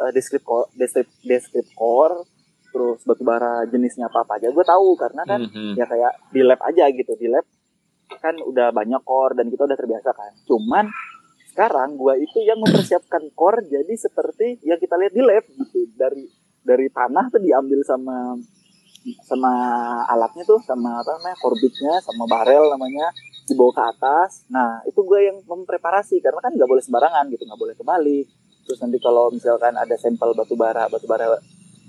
eh, 0.00 0.10
descript 0.10 0.44
core, 0.44 0.68
descript, 0.72 1.12
descript 1.20 1.70
core, 1.76 2.24
terus 2.70 3.02
batu 3.04 3.20
bara 3.20 3.66
jenisnya 3.66 4.06
apa 4.06 4.22
apa 4.24 4.38
aja 4.38 4.48
gue 4.48 4.64
tahu 4.64 4.94
karena 4.94 5.22
kan 5.26 5.42
Mhm. 5.42 5.74
ya 5.74 5.84
kayak 5.84 6.12
di 6.30 6.40
lab 6.40 6.60
aja 6.62 6.86
gitu 6.88 7.12
di 7.18 7.26
lab 7.26 7.42
kan 8.10 8.38
udah 8.38 8.70
banyak 8.70 9.02
core 9.02 9.34
dan 9.34 9.50
kita 9.50 9.66
udah 9.66 9.74
terbiasa 9.74 10.10
kan 10.14 10.32
cuman 10.46 10.86
sekarang 11.50 11.98
gua 11.98 12.14
itu 12.14 12.38
yang 12.40 12.62
mempersiapkan 12.62 13.26
core 13.34 13.66
jadi 13.66 13.90
seperti 13.90 14.62
yang 14.62 14.78
kita 14.78 14.94
lihat 14.94 15.12
di 15.12 15.22
lab 15.22 15.44
gitu 15.46 15.90
dari 15.98 16.30
dari 16.62 16.86
tanah 16.88 17.26
tuh 17.26 17.42
diambil 17.42 17.82
sama 17.82 18.38
sama 19.24 19.52
alatnya 20.06 20.44
tuh 20.44 20.60
sama 20.60 21.00
apa 21.00 21.16
namanya 21.16 21.36
korbitnya 21.40 21.94
sama 22.04 22.28
barel 22.28 22.68
namanya 22.76 23.08
dibawa 23.48 23.72
ke 23.72 23.82
atas 23.96 24.44
nah 24.52 24.84
itu 24.84 25.00
gue 25.00 25.20
yang 25.24 25.38
mempreparasi 25.44 26.20
karena 26.20 26.40
kan 26.44 26.52
nggak 26.52 26.68
boleh 26.68 26.84
sembarangan 26.84 27.24
gitu 27.32 27.42
nggak 27.48 27.60
boleh 27.60 27.74
kebalik 27.74 28.26
terus 28.68 28.78
nanti 28.84 28.98
kalau 29.00 29.32
misalkan 29.32 29.74
ada 29.74 29.96
sampel 29.96 30.36
batu 30.36 30.54
bara 30.54 30.86
batu 30.86 31.08
bara 31.08 31.40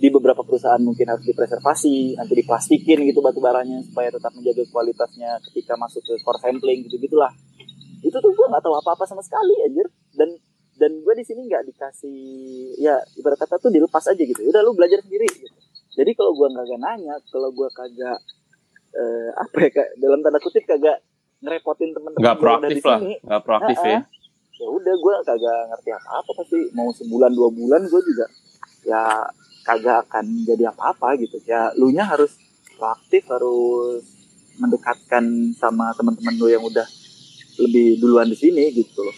di 0.01 0.09
beberapa 0.09 0.41
perusahaan 0.41 0.81
mungkin 0.81 1.13
harus 1.13 1.21
dipreservasi, 1.29 2.17
nanti 2.17 2.33
diplastikin 2.33 3.05
gitu 3.05 3.21
batu 3.21 3.37
baranya 3.37 3.85
supaya 3.85 4.09
tetap 4.09 4.33
menjaga 4.33 4.65
kualitasnya 4.73 5.37
ketika 5.45 5.77
masuk 5.77 6.01
ke 6.01 6.17
core 6.25 6.41
sampling 6.41 6.81
gitu 6.89 6.97
gitulah. 6.97 7.29
Itu 8.01 8.17
tuh 8.17 8.33
gue 8.33 8.45
nggak 8.49 8.65
tahu 8.65 8.81
apa-apa 8.81 9.05
sama 9.05 9.21
sekali 9.21 9.53
anjir 9.61 9.85
dan 10.17 10.33
dan 10.81 10.97
gue 11.05 11.13
di 11.13 11.21
sini 11.21 11.45
nggak 11.45 11.69
dikasih 11.69 12.17
ya 12.81 12.97
ibarat 13.13 13.45
kata 13.45 13.61
tuh 13.61 13.69
dilepas 13.69 14.09
aja 14.09 14.17
gitu. 14.17 14.41
Udah 14.41 14.65
lu 14.65 14.73
belajar 14.73 15.05
sendiri 15.05 15.29
gitu. 15.29 15.53
Jadi 15.91 16.11
kalau 16.15 16.31
gue 16.31 16.47
kagak 16.55 16.79
nanya, 16.79 17.15
kalau 17.27 17.49
gue 17.51 17.67
kagak 17.75 18.17
eh, 18.95 19.29
apa 19.35 19.55
ya 19.67 19.69
kayak 19.71 19.89
dalam 19.99 20.19
tanda 20.23 20.39
kutip 20.39 20.63
kagak 20.63 21.03
ngerepotin 21.41 21.91
temen-temen 21.91 22.21
nggak 22.21 22.37
gua 22.37 22.45
yang 22.45 22.59
udah 22.61 22.69
proaktif 22.69 22.77
di 22.77 22.83
lah 22.85 22.99
sini, 23.01 23.13
nggak 23.25 23.41
proaktif 23.43 23.75
ya 23.75 23.83
Heeh. 23.83 24.01
ya. 24.61 24.67
Udah 24.69 24.95
gue 24.95 25.15
kagak 25.25 25.59
ngerti 25.73 25.89
apa 25.89 26.09
apa 26.21 26.31
pasti 26.37 26.59
mau 26.77 26.89
sebulan 26.93 27.31
dua 27.33 27.49
bulan 27.49 27.81
gue 27.89 28.01
juga 28.05 28.25
ya 28.85 29.25
kagak 29.65 29.97
akan 30.07 30.25
jadi 30.45 30.63
apa 30.69 30.93
apa 30.93 31.07
gitu. 31.17 31.41
Ya 31.49 31.73
lu 31.75 31.89
nya 31.89 32.05
harus 32.05 32.37
proaktif 32.77 33.25
harus 33.27 34.05
mendekatkan 34.61 35.23
sama 35.57 35.89
teman-teman 35.97 36.35
lu 36.37 36.47
yang 36.47 36.61
udah 36.61 36.85
lebih 37.57 37.97
duluan 37.97 38.29
di 38.29 38.37
sini 38.37 38.69
gitu 38.69 39.01
loh. 39.01 39.17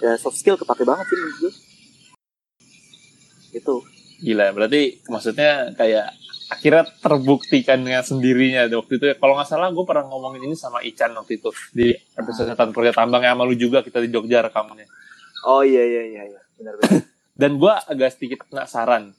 Ya 0.00 0.16
soft 0.16 0.40
skill 0.40 0.56
kepake 0.56 0.88
banget 0.88 1.04
sih 1.04 1.16
menurut 1.20 1.36
gue 1.42 1.52
gitu 3.48 3.80
Gila, 4.18 4.50
berarti 4.50 4.98
maksudnya 5.06 5.70
kayak 5.78 6.10
akhirnya 6.48 6.88
terbuktikan 6.98 7.78
dengan 7.84 8.02
sendirinya 8.02 8.66
waktu 8.66 8.98
itu. 8.98 9.04
ya. 9.12 9.14
Kalau 9.14 9.38
nggak 9.38 9.48
salah, 9.48 9.68
gue 9.70 9.84
pernah 9.84 10.08
ngomongin 10.08 10.48
ini 10.48 10.56
sama 10.58 10.82
Ican 10.82 11.14
waktu 11.14 11.38
itu 11.38 11.52
di 11.70 11.94
episode 11.94 12.50
Tan 12.56 12.72
Kerja 12.74 12.92
Tambang 12.96 13.22
yang 13.22 13.38
sama 13.38 13.44
lu 13.46 13.54
juga 13.54 13.84
kita 13.84 14.02
di 14.02 14.08
Jogja 14.10 14.42
rekamannya. 14.42 14.88
oh 15.46 15.62
iya 15.62 15.86
iya 15.86 16.02
iya 16.02 16.22
iya 16.34 16.40
benar 16.58 16.74
benar 16.82 17.06
Dan 17.40 17.62
gue 17.62 17.70
agak 17.70 18.18
sedikit 18.18 18.42
penasaran. 18.50 19.14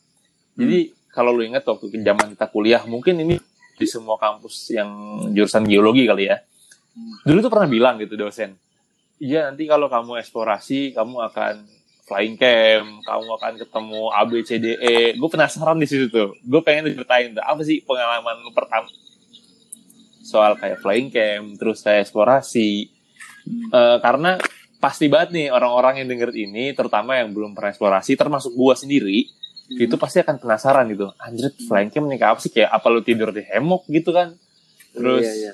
Jadi 0.60 0.91
kalau 1.15 1.32
lu 1.32 1.48
ingat 1.48 1.63
waktu 1.63 1.88
ke 1.88 2.03
zaman 2.03 2.36
kita 2.36 2.51
kuliah, 2.51 2.84
mungkin 2.84 3.24
ini 3.24 3.39
di 3.79 3.88
semua 3.88 4.20
kampus 4.20 4.75
yang 4.75 4.91
jurusan 5.32 5.63
geologi 5.63 6.03
kali 6.03 6.27
ya. 6.27 6.44
Hmm. 6.91 7.15
Dulu 7.24 7.48
tuh 7.48 7.51
pernah 7.56 7.72
bilang 7.72 7.96
gitu 7.96 8.20
dosen. 8.20 8.60
Iya 9.24 9.48
nanti 9.48 9.63
kalau 9.72 9.88
kamu 9.88 10.20
eksplorasi, 10.20 10.91
kamu 10.91 11.15
akan 11.32 11.78
flying 12.10 12.34
camp, 12.34 13.06
kamu 13.06 13.30
akan 13.38 13.54
ketemu 13.62 14.01
A 14.10 14.22
B 14.25 14.32
C 14.42 14.58
D 14.58 14.68
E. 14.74 14.98
Gue 15.13 15.30
penasaran 15.30 15.78
di 15.78 15.86
situ 15.86 16.10
tuh. 16.10 16.34
Gue 16.42 16.66
pengen 16.66 16.89
ceritain 16.89 17.30
tuh 17.38 17.46
apa 17.46 17.62
sih 17.62 17.86
pengalaman 17.86 18.42
lu 18.42 18.50
pertama 18.50 18.89
soal 20.25 20.58
kayak 20.58 20.82
flying 20.82 21.13
camp, 21.13 21.62
terus 21.62 21.86
kayak 21.86 22.10
eksplorasi. 22.10 22.89
Hmm. 23.46 23.70
Eh, 23.70 23.98
karena 24.01 24.42
pasti 24.82 25.06
banget 25.06 25.30
nih 25.38 25.48
orang-orang 25.54 26.01
yang 26.01 26.08
denger 26.10 26.34
ini, 26.34 26.74
terutama 26.74 27.22
yang 27.22 27.30
belum 27.30 27.54
pernah 27.54 27.70
eksplorasi, 27.70 28.18
termasuk 28.18 28.54
gua 28.58 28.74
sendiri, 28.74 29.30
itu 29.70 29.96
pasti 30.01 30.22
akan 30.22 30.42
penasaran 30.42 30.89
gitu. 30.89 31.13
Anjir, 31.22 31.54
flying 31.70 31.94
camp 31.94 32.10
nih 32.10 32.18
kayak 32.18 32.32
apa 32.34 32.39
sih? 32.42 32.51
Kayak 32.54 32.72
apa 32.74 32.88
lu 32.89 33.01
tidur 33.06 33.30
di 33.30 33.46
hemok 33.46 33.86
gitu 33.89 34.10
kan? 34.10 34.34
Terus 34.94 35.25
Iya, 35.25 35.54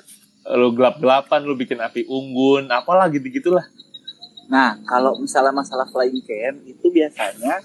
lu 0.56 0.72
gelap-gelapan, 0.72 1.40
lu 1.44 1.58
bikin 1.58 1.82
api 1.82 2.08
unggun, 2.08 2.70
apalah 2.72 3.10
gitu-gitulah. 3.12 3.66
Nah, 4.46 4.78
kalau 4.86 5.18
misalnya 5.18 5.50
masalah 5.50 5.86
flying 5.90 6.22
camp 6.22 6.62
itu 6.62 6.86
biasanya 6.90 7.58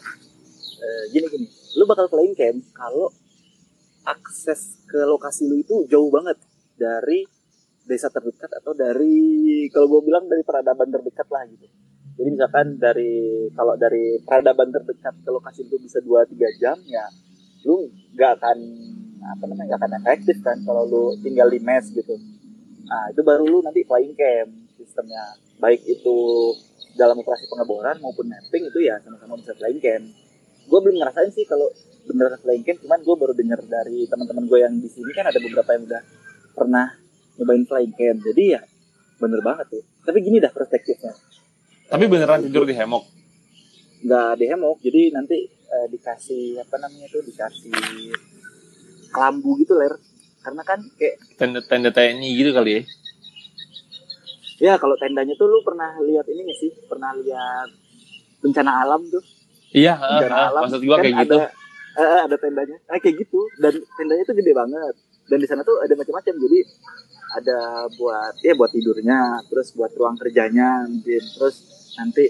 eh, 0.81 1.03
gini 1.13 1.25
gini, 1.29 1.47
lu 1.77 1.85
bakal 1.85 2.09
flying 2.09 2.33
camp 2.33 2.57
kalau 2.73 3.13
akses 4.05 4.81
ke 4.89 4.97
lokasi 5.05 5.45
lu 5.45 5.61
itu 5.61 5.85
jauh 5.85 6.09
banget 6.09 6.41
dari 6.73 7.21
desa 7.85 8.09
terdekat 8.09 8.49
atau 8.61 8.73
dari 8.73 9.69
kalau 9.69 9.87
gue 9.97 10.01
bilang 10.09 10.25
dari 10.25 10.41
peradaban 10.41 10.89
terdekat 10.89 11.27
lah 11.29 11.45
gitu. 11.49 11.67
Jadi 12.17 12.29
misalkan 12.33 12.77
dari 12.77 13.49
kalau 13.53 13.73
dari 13.77 14.21
peradaban 14.21 14.69
terdekat 14.69 15.15
ke 15.21 15.29
lokasi 15.29 15.65
itu 15.65 15.77
bisa 15.81 16.01
2-3 16.01 16.61
jam 16.61 16.77
ya 16.85 17.05
lu 17.61 17.89
nggak 18.17 18.41
akan 18.41 18.57
apa 19.21 19.43
namanya 19.45 19.65
nggak 19.73 19.81
akan 19.85 19.93
efektif 20.01 20.37
kan 20.41 20.57
kalau 20.65 20.85
lu 20.89 21.03
tinggal 21.21 21.45
di 21.49 21.61
mes 21.61 21.85
gitu. 21.93 22.17
Nah 22.89 23.13
itu 23.13 23.21
baru 23.21 23.45
lu 23.45 23.61
nanti 23.61 23.85
flying 23.85 24.17
camp 24.17 24.49
sistemnya 24.81 25.37
baik 25.61 25.81
itu 25.85 26.17
dalam 26.93 27.15
operasi 27.17 27.47
pengeboran 27.47 27.97
maupun 27.99 28.27
mapping 28.27 28.67
itu 28.67 28.79
ya 28.83 28.99
sama-sama 28.99 29.39
bisa 29.39 29.55
flying 29.55 29.79
camp. 29.79 30.05
Gue 30.67 30.79
belum 30.79 30.99
ngerasain 30.99 31.31
sih 31.31 31.43
kalau 31.43 31.67
beneran 32.05 32.37
flying 32.37 32.63
camp, 32.63 32.79
cuman 32.81 32.99
gue 33.01 33.15
baru 33.15 33.33
dengar 33.33 33.59
dari 33.63 34.05
teman-teman 34.05 34.45
gue 34.45 34.59
yang 34.59 34.73
di 34.77 34.89
sini 34.89 35.11
kan 35.11 35.25
ada 35.27 35.39
beberapa 35.39 35.69
yang 35.73 35.83
udah 35.87 36.01
pernah 36.51 36.87
nyobain 37.37 37.63
flying 37.65 37.93
camp. 37.93 38.19
Jadi 38.23 38.43
ya 38.53 38.61
bener 39.17 39.39
banget 39.41 39.65
tuh. 39.69 39.83
Tapi 40.01 40.17
gini 40.19 40.41
dah 40.41 40.49
perspektifnya, 40.49 41.13
Tapi 41.87 42.03
beneran 42.07 42.41
tidur 42.41 42.65
di 42.65 42.73
hemok. 42.73 43.05
nggak 44.01 44.31
di 44.33 44.45
hemok, 44.49 44.81
jadi 44.81 45.13
nanti 45.13 45.37
eh, 45.45 45.87
dikasih 45.87 46.57
apa 46.57 46.75
namanya 46.81 47.05
tuh 47.05 47.21
dikasih 47.21 48.09
kelambu 49.11 49.61
gitu 49.61 49.77
ler. 49.77 49.93
Karena 50.41 50.65
kan 50.65 50.81
kayak 50.97 51.21
Tenda-tenda 51.37 51.93
TNI 51.93 52.29
gitu 52.33 52.49
kali 52.49 52.71
ya. 52.71 52.81
Ya 54.61 54.77
kalau 54.77 54.93
tendanya 55.01 55.33
tuh 55.33 55.49
lu 55.49 55.65
pernah 55.65 55.97
lihat 56.05 56.29
ini 56.29 56.45
nggak 56.45 56.59
sih? 56.61 56.71
Pernah 56.85 57.17
lihat 57.17 57.69
bencana 58.45 58.71
alam 58.85 59.01
tuh? 59.09 59.23
Iya, 59.73 59.97
bencana 59.97 60.35
ah, 60.37 60.47
alam. 60.53 60.61
maksud 60.69 60.81
gua 60.85 60.97
kan 61.01 61.03
kayak 61.09 61.17
gitu. 61.25 61.33
ada 61.33 61.39
eh, 61.97 62.21
ada 62.29 62.35
tendanya. 62.37 62.77
Eh, 62.77 62.99
kayak 63.01 63.15
gitu. 63.25 63.39
Dan 63.57 63.73
tendanya 63.97 64.23
tuh 64.29 64.35
gede 64.37 64.51
banget. 64.53 64.93
Dan 65.25 65.37
di 65.41 65.47
sana 65.49 65.65
tuh 65.65 65.81
ada 65.81 65.93
macam-macam. 65.97 66.33
Jadi 66.37 66.59
ada 67.31 67.59
buat 67.95 68.33
ya 68.43 68.53
buat 68.59 68.71
tidurnya 68.75 69.47
terus 69.47 69.73
buat 69.73 69.89
ruang 69.97 70.15
kerjanya 70.21 70.85
mungkin. 70.85 71.23
Terus 71.25 71.55
nanti 71.97 72.29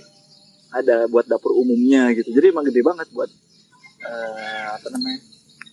ada 0.72 1.12
buat 1.12 1.28
dapur 1.28 1.52
umumnya 1.52 2.16
gitu. 2.16 2.32
Jadi 2.32 2.56
emang 2.56 2.64
gede 2.64 2.80
banget 2.80 3.12
buat 3.12 3.28
eh, 4.08 4.68
apa 4.80 4.88
namanya 4.88 5.20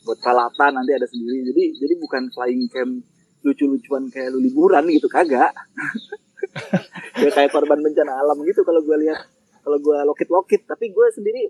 buat 0.02 0.18
peralatan 0.18 0.72
nanti 0.82 0.92
ada 0.96 1.06
sendiri. 1.06 1.54
Jadi 1.54 1.62
jadi 1.78 1.94
bukan 2.02 2.34
flying 2.34 2.66
camp 2.66 3.06
lucu-lucuan 3.46 4.10
kayak 4.10 4.34
lu 4.34 4.42
liburan 4.42 4.82
gitu 4.90 5.06
kagak 5.06 5.54
ya 7.24 7.30
kayak 7.32 7.50
korban 7.50 7.78
bencana 7.80 8.18
alam 8.20 8.38
gitu 8.46 8.62
kalau 8.62 8.80
gue 8.82 8.96
lihat. 9.06 9.18
Kalau 9.62 9.78
gue 9.78 9.98
lokit-lokit. 10.06 10.64
Tapi 10.64 10.90
gue 10.90 11.06
sendiri 11.12 11.44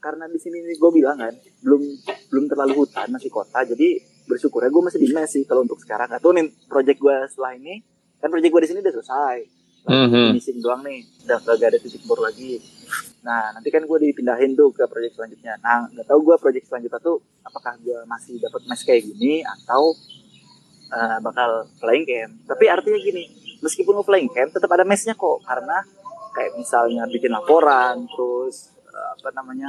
karena 0.00 0.24
di 0.32 0.40
sini 0.40 0.64
gue 0.64 0.90
bilang 0.96 1.20
kan 1.20 1.34
belum 1.60 1.82
belum 2.32 2.44
terlalu 2.48 2.84
hutan 2.84 3.12
masih 3.12 3.28
kota. 3.28 3.62
Jadi 3.64 4.00
bersyukur 4.24 4.64
ya 4.64 4.70
gue 4.72 4.82
masih 4.82 5.00
di 5.02 5.08
mes 5.12 5.28
sih 5.28 5.44
kalau 5.44 5.62
untuk 5.66 5.80
sekarang. 5.80 6.08
Atau 6.10 6.32
nih 6.32 6.48
project 6.70 6.98
gue 6.98 7.16
setelah 7.28 7.52
ini 7.56 7.84
kan 8.20 8.28
project 8.32 8.52
gue 8.52 8.62
di 8.64 8.68
sini 8.68 8.80
udah 8.80 8.94
selesai. 9.00 9.38
Mhm. 9.80 10.36
finishing 10.36 10.60
doang 10.60 10.84
nih. 10.84 11.00
Udah 11.24 11.40
gak 11.40 11.72
ada 11.72 11.78
titik 11.80 12.04
bor 12.04 12.20
lagi. 12.20 12.60
Nah 13.24 13.52
nanti 13.52 13.68
kan 13.68 13.84
gue 13.84 13.98
dipindahin 14.00 14.52
tuh 14.56 14.72
ke 14.72 14.84
project 14.88 15.16
selanjutnya. 15.16 15.56
Nah 15.60 15.88
nggak 15.88 16.06
tahu 16.08 16.20
gue 16.24 16.36
project 16.36 16.68
selanjutnya 16.68 17.00
tuh 17.00 17.20
apakah 17.44 17.76
gue 17.80 17.98
masih 18.08 18.40
dapat 18.40 18.60
mes 18.68 18.80
kayak 18.84 19.02
gini 19.08 19.44
atau 19.44 19.96
eh, 20.92 21.18
bakal 21.24 21.68
flying 21.80 22.04
camp. 22.08 22.32
Tapi 22.48 22.64
artinya 22.68 23.00
gini 23.00 23.24
meskipun 23.60 23.96
lo 23.96 24.04
flying 24.04 24.28
camp 24.32 24.52
tetap 24.52 24.70
ada 24.72 24.84
mesnya 24.84 25.14
kok. 25.16 25.40
Karena 25.44 25.80
kayak 26.36 26.56
misalnya 26.56 27.04
bikin 27.08 27.32
laporan 27.32 28.06
terus 28.10 28.74
eh, 28.88 29.08
apa 29.18 29.28
namanya 29.36 29.68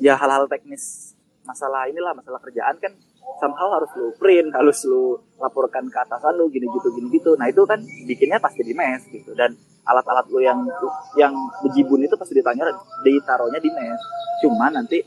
ya 0.00 0.16
hal-hal 0.16 0.44
teknis 0.46 1.14
masalah 1.46 1.86
inilah 1.86 2.12
masalah 2.12 2.42
kerjaan 2.42 2.74
kan 2.82 2.92
somehow 3.38 3.70
harus 3.78 3.90
lu 3.94 4.10
print 4.18 4.50
harus 4.54 4.82
lu 4.86 5.18
laporkan 5.38 5.86
ke 5.86 5.98
atasan 5.98 6.34
lu 6.38 6.50
gini 6.50 6.66
gitu 6.70 6.88
gini 6.94 7.08
gitu. 7.14 7.34
Nah 7.38 7.50
itu 7.50 7.62
kan 7.66 7.82
bikinnya 7.82 8.38
pasti 8.42 8.62
di 8.62 8.74
mes 8.74 9.02
gitu. 9.10 9.34
Dan 9.34 9.54
alat-alat 9.86 10.26
lu 10.30 10.42
yang 10.42 10.66
yang 11.14 11.34
bejibun 11.62 12.02
itu 12.02 12.14
pasti 12.18 12.34
ditanya 12.34 12.66
ditaruhnya 13.06 13.62
di 13.62 13.70
mes. 13.70 14.00
Cuman 14.42 14.82
nanti 14.82 15.02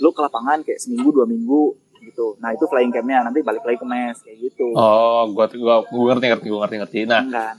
lu 0.00 0.10
ke 0.10 0.20
lapangan 0.20 0.64
kayak 0.66 0.80
seminggu 0.80 1.14
dua 1.14 1.26
minggu 1.28 1.81
gitu. 2.02 2.36
Nah 2.42 2.52
itu 2.52 2.66
flying 2.66 2.90
campnya. 2.90 3.22
Nanti 3.22 3.40
balik 3.40 3.62
lagi 3.62 3.78
ke 3.78 3.86
mes 3.86 4.18
kayak 4.20 4.38
gitu. 4.42 4.74
Oh, 4.74 5.30
gua 5.30 5.46
gua, 5.50 5.76
gua 5.86 6.04
ngerti 6.14 6.26
ngerti 6.28 6.46
gua 6.50 6.60
ngerti 6.66 6.76
ngerti. 6.82 6.98
Nah, 7.06 7.22
kan 7.26 7.56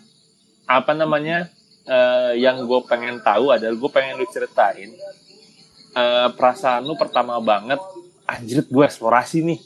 apa 0.67 0.91
namanya 0.95 1.51
eh, 1.88 2.39
yang 2.39 2.63
gue 2.63 2.79
pengen 2.88 3.19
tahu 3.19 3.51
adalah 3.51 3.75
gue 3.75 3.91
pengen 3.91 4.19
lu 4.19 4.27
ceritain 4.32 4.89
eh, 5.93 6.27
perasaan 6.32 6.88
lu 6.88 6.95
pertama 6.95 7.39
banget 7.43 7.79
anjir 8.27 8.63
gue 8.63 8.84
eksplorasi 8.84 9.43
nih. 9.43 9.60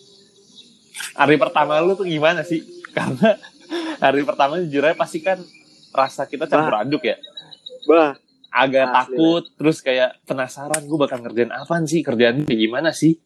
Hari 1.14 1.38
pertama 1.38 1.78
lu 1.82 1.94
tuh 1.94 2.10
gimana 2.10 2.42
sih? 2.42 2.66
Karena 2.98 3.38
hari 4.02 4.26
pertama 4.26 4.58
jujur 4.58 4.82
aja 4.82 4.98
pasti 4.98 5.22
kan 5.22 5.38
rasa 5.94 6.26
kita 6.26 6.50
campur 6.50 6.82
aduk 6.82 7.06
ya. 7.06 7.18
Bah. 7.86 8.18
Agak 8.48 8.90
Asli, 8.90 8.96
takut 8.98 9.44
terus 9.54 9.78
kayak 9.86 10.18
penasaran 10.26 10.82
gue 10.82 10.98
bakal 10.98 11.22
ngerjain 11.22 11.54
apaan 11.54 11.86
sih? 11.86 12.02
Kerjaan 12.02 12.42
kayak 12.42 12.58
gimana 12.58 12.90
sih. 12.90 13.22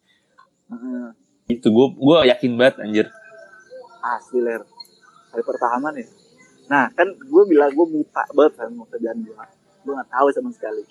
Itu 1.57 1.67
gue 1.67 1.87
gue 1.97 2.17
yakin 2.31 2.51
banget 2.55 2.75
anjir. 2.83 3.07
Asli 4.01 4.39
ler. 4.39 4.61
Hari 5.31 5.43
pertama 5.43 5.89
nih 5.95 6.07
nah 6.71 6.87
kan 6.95 7.03
gue 7.03 7.43
bilang 7.51 7.67
gue 7.75 7.83
buta 7.83 8.23
banget 8.31 8.55
sama 8.55 8.87
kerjaan 8.87 9.19
gue 9.27 9.35
gue 9.83 9.91
nggak 9.91 10.11
tahu 10.11 10.27
sama 10.31 10.49
sekali. 10.55 10.83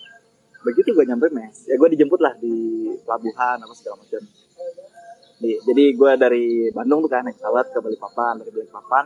Begitu 0.61 0.93
gue 0.93 1.05
nyampe 1.09 1.27
mes 1.33 1.65
ya 1.65 1.73
gue 1.73 1.89
dijemput 1.89 2.21
lah 2.21 2.37
di 2.37 2.53
pelabuhan 3.01 3.57
apa 3.57 3.73
segala 3.73 3.97
macam. 4.05 4.21
Di- 5.41 5.61
jadi 5.65 5.83
gue 5.97 6.11
dari 6.21 6.45
Bandung 6.69 7.01
tuh 7.01 7.09
kan 7.09 7.25
naik 7.25 7.41
pesawat 7.41 7.73
ke 7.73 7.77
Balikpapan 7.81 8.33
dari 8.45 8.51
Balikpapan 8.53 9.05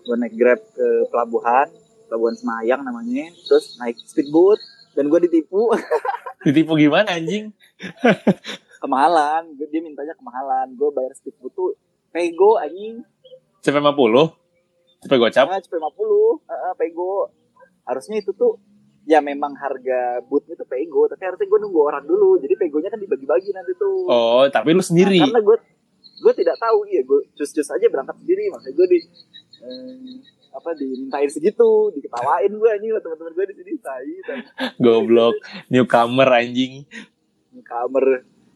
gue 0.00 0.16
naik 0.16 0.34
grab 0.36 0.60
ke 0.76 0.86
pelabuhan 1.08 1.66
pelabuhan 2.08 2.34
Semayang 2.36 2.80
namanya 2.84 3.32
terus 3.48 3.78
naik 3.80 3.96
speedboat 4.02 4.60
dan 4.92 5.08
gue 5.08 5.20
ditipu. 5.24 5.70
Ditipu 6.44 6.72
gimana 6.76 7.20
anjing 7.20 7.52
kemahalan. 8.80 9.54
Dia 9.54 9.78
mintanya 9.78 10.16
kemahalan. 10.16 10.72
Gue 10.74 10.90
bayar 10.90 11.12
speedboat 11.12 11.52
tuh 11.52 11.76
pego 12.10 12.56
anjing. 12.56 13.04
CP 13.60 13.76
50 13.76 13.92
CP 15.00 15.12
gocap 15.14 15.46
Nah, 15.46 15.60
CP 15.60 15.74
50 15.76 16.48
Heeh, 16.48 16.72
pego. 16.74 17.28
Harusnya 17.84 18.18
itu 18.18 18.32
tuh 18.32 18.56
ya 19.04 19.18
memang 19.18 19.56
harga 19.56 20.20
bootnya 20.22 20.54
tuh 20.54 20.64
pego 20.64 21.08
tapi 21.08 21.24
harusnya 21.24 21.44
gue 21.44 21.60
nunggu 21.60 21.80
orang 21.82 22.04
dulu. 22.04 22.36
Jadi 22.36 22.56
pegonya 22.56 22.88
kan 22.88 22.98
dibagi-bagi 22.98 23.52
nanti 23.52 23.72
tuh. 23.76 24.06
Oh 24.06 24.44
tapi 24.48 24.72
lu 24.72 24.80
Nah, 24.80 24.86
sendiri? 24.86 25.20
karena 25.20 25.40
gue 25.40 25.56
gue 26.20 26.32
tidak 26.34 26.56
tahu. 26.56 26.78
Iya 26.86 27.02
gue 27.02 27.20
cus-cus 27.32 27.68
aja 27.68 27.86
berangkat 27.86 28.16
sendiri. 28.18 28.48
Makanya 28.48 28.74
gue 28.74 28.86
di 28.88 28.98
eh, 29.60 30.16
apa 30.50 30.74
dimintain 30.74 31.30
segitu 31.30 31.94
diketawain 31.94 32.50
gue 32.50 32.68
anjing 32.68 32.90
sama 32.90 33.00
teman-teman 33.02 33.32
gue 33.34 33.44
di 33.44 33.54
sini. 33.54 33.72
Tai 33.78 34.08
Goblok, 34.82 35.36
newcomer 35.68 36.28
anjing. 36.28 36.84
Di 37.50 37.62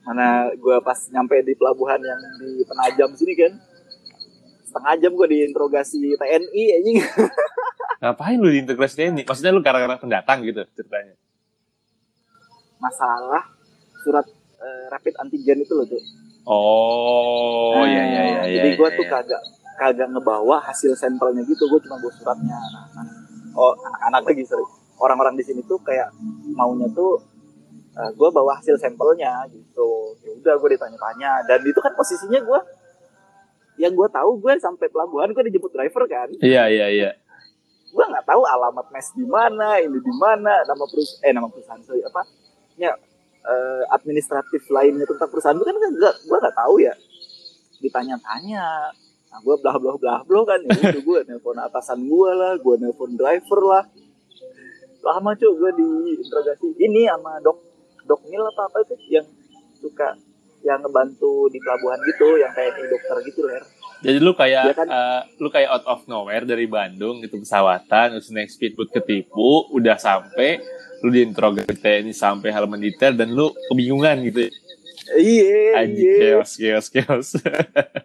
kamar 0.05 0.13
mana 0.15 0.29
gue 0.53 0.77
pas 0.85 0.99
nyampe 1.09 1.41
di 1.41 1.57
pelabuhan 1.57 1.97
yang 1.97 2.21
di 2.37 2.61
Penajam 2.69 3.11
sini 3.17 3.33
kan 3.33 3.53
setengah 4.69 4.95
jam 5.01 5.13
gue 5.17 5.29
diinterogasi 5.33 6.21
TNI 6.21 6.63
anjing 6.77 6.99
Ngapain 8.05 8.37
lu 8.37 8.53
diintegrasi 8.53 9.09
ini? 9.09 9.25
Maksudnya 9.25 9.49
lu 9.49 9.65
gara-gara 9.65 9.97
pendatang 9.97 10.45
gitu 10.45 10.61
ceritanya. 10.77 11.17
masalah 12.77 13.49
surat 14.05 14.29
eh, 14.61 14.85
rapid 14.93 15.17
antigen 15.17 15.65
itu 15.65 15.73
loh 15.73 15.89
tuh 15.89 16.03
Oh, 16.45 17.81
Nah, 17.81 17.89
iya 17.89 18.05
iya 18.05 18.23
iya. 18.29 18.41
jadi 18.61 18.77
gue 18.77 18.89
iya, 18.93 18.99
tuh 19.01 19.07
iya. 19.09 19.13
kagak 19.17 19.43
kagak 19.81 20.09
ngebawa 20.13 20.61
hasil 20.61 20.93
sampelnya 20.93 21.41
gitu 21.49 21.65
gue 21.65 21.81
cuma 21.89 21.97
bawa 21.97 22.13
suratnya 22.13 22.61
nah, 22.61 22.85
nah. 22.93 23.09
oh 23.57 23.73
anak-anak 23.73 24.29
lagi 24.29 24.45
sorry 24.45 24.69
orang-orang 25.01 25.41
di 25.41 25.45
sini 25.49 25.65
tuh 25.65 25.81
kayak 25.81 26.13
maunya 26.53 26.85
tuh 26.93 27.17
gue 27.95 28.29
bawa 28.35 28.59
hasil 28.59 28.75
sampelnya 28.75 29.47
gitu. 29.55 30.19
Ya 30.27 30.31
udah 30.35 30.55
gue 30.59 30.69
ditanya-tanya. 30.75 31.47
Dan 31.47 31.63
itu 31.63 31.79
kan 31.79 31.95
posisinya 31.95 32.43
gue 32.43 32.61
yang 33.79 33.95
gue 33.95 34.09
tahu 34.11 34.39
gue 34.39 34.55
sampai 34.59 34.87
pelabuhan 34.91 35.31
gue 35.35 35.43
dijemput 35.51 35.71
driver 35.71 36.07
kan. 36.07 36.31
Iya 36.43 36.71
iya 36.71 36.89
iya. 36.91 37.11
gue 37.95 38.03
nggak 38.03 38.27
tahu 38.27 38.43
alamat 38.43 38.91
mes 38.91 39.07
di 39.15 39.23
mana 39.23 39.79
ini 39.79 40.03
di 40.03 40.15
mana 40.19 40.67
nama 40.67 40.83
perus 40.83 41.15
eh 41.23 41.31
nama 41.31 41.47
perusahaan 41.47 41.79
sorry 41.87 42.03
apa? 42.03 42.27
Ya 42.75 42.91
eh, 43.47 43.83
administratif 43.95 44.67
lainnya 44.67 45.07
tentang 45.07 45.31
perusahaan 45.31 45.55
itu 45.55 45.63
kan 45.63 45.79
nggak 45.79 46.15
gue 46.27 46.39
nggak 46.43 46.57
tahu 46.59 46.83
ya. 46.83 46.91
Ditanya-tanya. 47.79 48.91
Nah 49.31 49.39
gue 49.39 49.57
blah 49.63 49.79
blah 49.79 49.95
blah 49.95 50.27
blah 50.27 50.43
kan. 50.43 50.59
Ya 50.67 50.91
itu 50.91 51.07
gue 51.07 51.19
nelpon 51.31 51.55
atasan 51.63 52.03
gue 52.03 52.31
lah 52.35 52.59
gue 52.59 52.75
nelpon 52.83 53.15
driver 53.15 53.61
lah. 53.63 53.85
Lama 55.07 55.39
cuy 55.39 55.55
gue 55.55 55.71
diinterogasi. 55.79 56.75
Ini 56.75 57.15
sama 57.15 57.39
dok 57.47 57.74
dok 58.15 58.23
mil 58.25 58.47
apa 58.47 58.63
apa 58.71 58.79
itu 58.87 58.95
yang 59.11 59.27
suka 59.75 60.15
yang 60.63 60.79
ngebantu 60.81 61.51
di 61.51 61.59
pelabuhan 61.59 61.99
gitu 62.07 62.39
yang 62.39 62.55
TNI 62.55 62.85
dokter 62.89 63.17
gitu 63.27 63.43
ler 63.45 63.65
Jadi 64.01 64.19
lu 64.21 64.33
kayak 64.33 64.65
Iya 64.69 64.75
kan? 64.77 64.87
eh, 64.87 65.21
lu 65.41 65.49
kayak 65.49 65.71
out 65.71 65.85
of 65.89 66.01
nowhere 66.07 66.45
dari 66.45 66.65
Bandung 66.65 67.19
gitu 67.21 67.41
pesawatan 67.41 68.17
terus 68.17 68.29
naik 68.29 68.53
speedboat 68.53 68.93
ketipu 68.93 69.67
udah 69.73 69.97
sampai 69.97 70.61
lu 71.01 71.09
diinterogasi 71.09 71.75
TNI 71.75 72.13
sampai 72.13 72.49
halaman 72.49 72.81
detail 72.81 73.13
dan 73.13 73.33
lu 73.33 73.49
kebingungan 73.69 74.25
gitu. 74.25 74.49
iya 75.21 75.85
iya 75.85 76.17
chaos 76.41 76.57
chaos 76.57 76.87
chaos. 76.89 77.29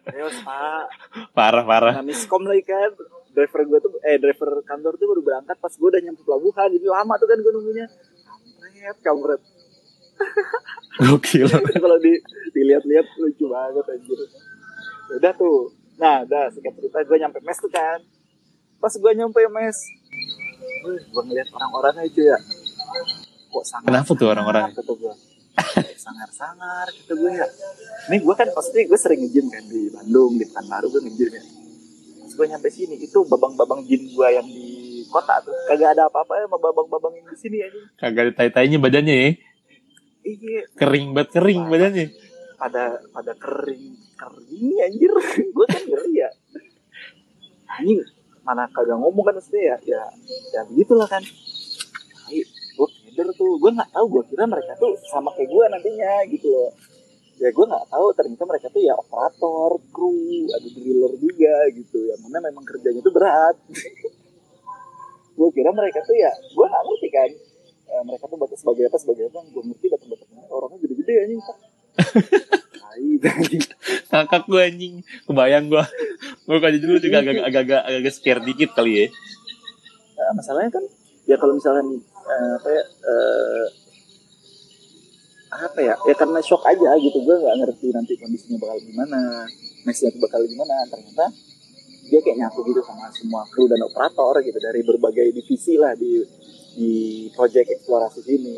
Terus, 0.03 0.35
Pak, 0.43 0.83
parah 1.31 1.63
parah. 1.63 1.93
Nah, 1.95 2.03
miskom 2.03 2.43
lagi 2.43 2.67
kan. 2.67 2.91
Driver 3.31 3.61
gue 3.63 3.79
tuh, 3.79 3.91
eh 4.03 4.19
driver 4.19 4.59
kantor 4.67 4.99
tuh 4.99 5.07
baru 5.07 5.21
berangkat 5.23 5.55
pas 5.55 5.71
gue 5.71 5.87
udah 5.87 6.01
nyampe 6.03 6.27
pelabuhan. 6.27 6.67
Jadi 6.75 6.87
lama 6.91 7.13
tuh 7.15 7.27
kan 7.31 7.37
gue 7.39 7.51
nunggunya. 7.55 7.87
Kampret, 8.27 8.97
kampret. 8.99 9.41
Gokil. 10.99 11.47
Kalau 11.83 11.97
di, 12.03 12.13
dilihat-lihat 12.51 13.07
lucu 13.19 13.45
banget 13.47 13.85
anjir. 13.87 14.19
Udah 15.15 15.33
tuh. 15.35 15.71
Nah, 15.99 16.23
udah 16.23 16.47
singkat 16.51 16.75
cerita 16.79 17.03
gue 17.03 17.17
nyampe 17.19 17.39
mes 17.43 17.59
tuh 17.59 17.71
kan. 17.71 17.99
Pas 18.79 18.93
gue 18.93 19.11
nyampe 19.15 19.39
mes. 19.51 19.77
Uh, 20.83 20.99
gue 20.99 21.23
ngeliat 21.27 21.47
orang-orangnya 21.55 22.03
itu 22.07 22.23
ya. 22.27 22.37
Kok 23.51 23.63
sangat 23.63 23.87
Kenapa 23.87 24.11
tuh 24.15 24.27
orang-orang? 24.27 24.63
Kata 24.75 24.93
gue. 24.95 25.13
Sangar-sangar 25.99 26.87
kata 26.87 27.13
gue 27.15 27.31
ya. 27.35 27.47
Ini 28.11 28.17
gue 28.23 28.35
kan 28.35 28.47
pasti 28.55 28.87
gue 28.87 28.99
sering 28.99 29.19
nge-gym 29.27 29.47
kan 29.51 29.63
di 29.67 29.91
Bandung, 29.91 30.39
di 30.39 30.45
Pekanbaru 30.47 30.87
gue 30.87 31.01
nge-gym 31.03 31.31
ya. 31.35 31.43
Pas 32.23 32.31
gue 32.31 32.45
nyampe 32.47 32.67
sini, 32.71 32.95
itu 32.95 33.19
babang-babang 33.27 33.83
gym 33.83 34.07
gue 34.07 34.27
yang 34.31 34.47
di 34.47 35.03
kota 35.11 35.41
tuh. 35.43 35.55
Kagak 35.67 35.97
ada 35.97 36.07
apa-apa 36.07 36.39
ya 36.39 36.45
sama 36.47 36.57
babang-babang 36.61 37.13
yang 37.19 37.27
di 37.27 37.37
sini 37.39 37.57
aja. 37.59 37.79
Kagak 37.99 38.21
ada 38.29 38.31
tai-tainya 38.39 38.77
badannya 38.79 39.15
ya. 39.15 39.29
Iya, 40.29 40.61
Kering 40.75 41.07
banget 41.11 41.29
kering 41.33 41.61
badannya. 41.65 42.07
pada 42.59 42.83
pada 43.09 43.33
kering 43.33 43.85
kering 44.13 44.75
anjir. 44.79 45.11
Gue 45.55 45.65
kan 45.65 45.81
ngeri 45.81 46.13
ya. 46.13 46.29
Anjing 47.71 47.99
mana 48.39 48.65
kagak 48.67 48.97
ngomong 48.97 49.23
kan 49.23 49.33
maksudnya 49.33 49.63
ya? 49.63 49.77
Ya 49.87 50.03
ya 50.51 50.61
begitulah 50.67 51.07
kan. 51.07 51.23
Ay, 52.27 52.43
gue 52.75 52.87
keder 53.05 53.27
tuh 53.33 53.57
gue 53.57 53.71
nggak 53.71 53.89
tahu 53.89 54.05
gue 54.09 54.23
kira 54.27 54.45
mereka 54.45 54.73
tuh 54.75 54.93
sama 55.07 55.33
kayak 55.33 55.49
gue 55.49 55.63
nantinya 55.67 56.11
gitu 56.27 56.47
loh. 56.47 56.69
Ya 57.39 57.49
gue 57.49 57.65
nggak 57.65 57.85
tahu 57.87 58.07
ternyata 58.13 58.43
mereka 58.43 58.67
tuh 58.67 58.81
ya 58.83 58.93
operator 58.93 59.71
kru 59.89 60.13
ada 60.51 60.67
driller 60.67 61.13
juga 61.15 61.55
gitu. 61.71 61.99
Yang 62.05 62.19
mana 62.21 62.37
memang 62.43 62.65
kerjanya 62.65 62.99
tuh 62.99 63.13
berat. 63.15 63.55
Gue 65.39 65.47
kira 65.55 65.71
mereka 65.71 66.03
tuh 66.03 66.11
ya 66.13 66.27
gue 66.35 66.65
nggak 66.67 66.83
ngerti 66.83 67.09
kan 67.09 67.29
Eh, 67.89 68.03
mereka 68.05 68.29
tuh 68.29 68.37
batas 68.37 68.61
sebagai 68.61 68.85
apa 68.85 68.97
sebagai 69.01 69.23
apa 69.33 69.39
gue 69.49 69.63
ngerti 69.65 69.85
batas 69.89 70.07
batasnya 70.13 70.41
orangnya 70.53 70.77
gede-gede 70.85 71.13
anjing 71.25 71.41
Pak. 71.41 71.57
Tai, 72.79 73.09
tai. 73.21 73.57
Kakak 74.13 74.43
gue 74.45 74.61
anjing. 74.61 74.95
Kebayang 75.25 75.65
gue. 75.73 75.83
Gue 76.45 76.57
kaji 76.61 76.77
dulu 76.77 76.97
juga 77.01 77.25
agak 77.25 77.35
agak 77.49 77.81
agak 77.81 78.13
scare 78.13 78.41
dikit 78.45 78.77
kali 78.77 78.91
ya. 78.93 79.05
Nah, 80.19 80.31
masalahnya 80.37 80.69
kan 80.69 80.85
ya 81.25 81.35
kalau 81.41 81.57
misalkan 81.57 81.97
eh, 82.05 82.51
apa 82.61 82.67
ya 82.69 82.83
eh, 82.85 83.65
apa 85.49 85.79
ya 85.81 85.93
ya 86.05 86.13
karena 86.13 86.39
shock 86.45 86.61
aja 86.61 86.93
gitu 87.01 87.25
gue 87.25 87.35
nggak 87.41 87.57
ngerti 87.65 87.89
nanti 87.89 88.13
kondisinya 88.21 88.61
bakal 88.61 88.77
gimana 88.85 89.49
tuh 89.81 90.21
bakal 90.21 90.41
gimana 90.45 90.85
ternyata 90.85 91.25
dia 92.09 92.19
kayak 92.25 92.37
nyatu 92.41 92.59
gitu 92.65 92.81
sama 92.81 93.05
semua 93.13 93.45
kru 93.53 93.69
dan 93.69 93.79
operator 93.85 94.41
gitu 94.41 94.57
dari 94.57 94.81
berbagai 94.81 95.29
divisi 95.31 95.77
lah 95.77 95.93
di 95.93 96.25
di 96.75 96.91
project 97.33 97.69
eksplorasi 97.69 98.19
sini. 98.25 98.57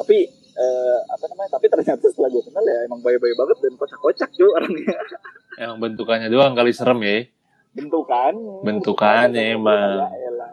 Tapi 0.00 0.18
eh, 0.56 0.98
apa 1.08 1.24
namanya 1.30 1.50
tapi 1.60 1.66
ternyata 1.68 2.04
setelah 2.08 2.28
gue 2.32 2.42
kenal 2.48 2.64
ya 2.64 2.78
emang 2.88 3.00
bayi-bayi 3.04 3.34
banget 3.36 3.56
dan 3.60 3.72
kocak-kocak 3.76 4.28
cuy 4.32 4.48
orangnya. 4.48 4.96
Emang 5.60 5.76
bentukannya 5.76 6.32
doang 6.32 6.56
kali 6.56 6.72
serem 6.72 7.04
ya. 7.04 7.28
bentukan. 7.76 8.32
Bentukannya 8.64 9.60
emang. 9.60 10.08
ya 10.08 10.32
elah. 10.32 10.52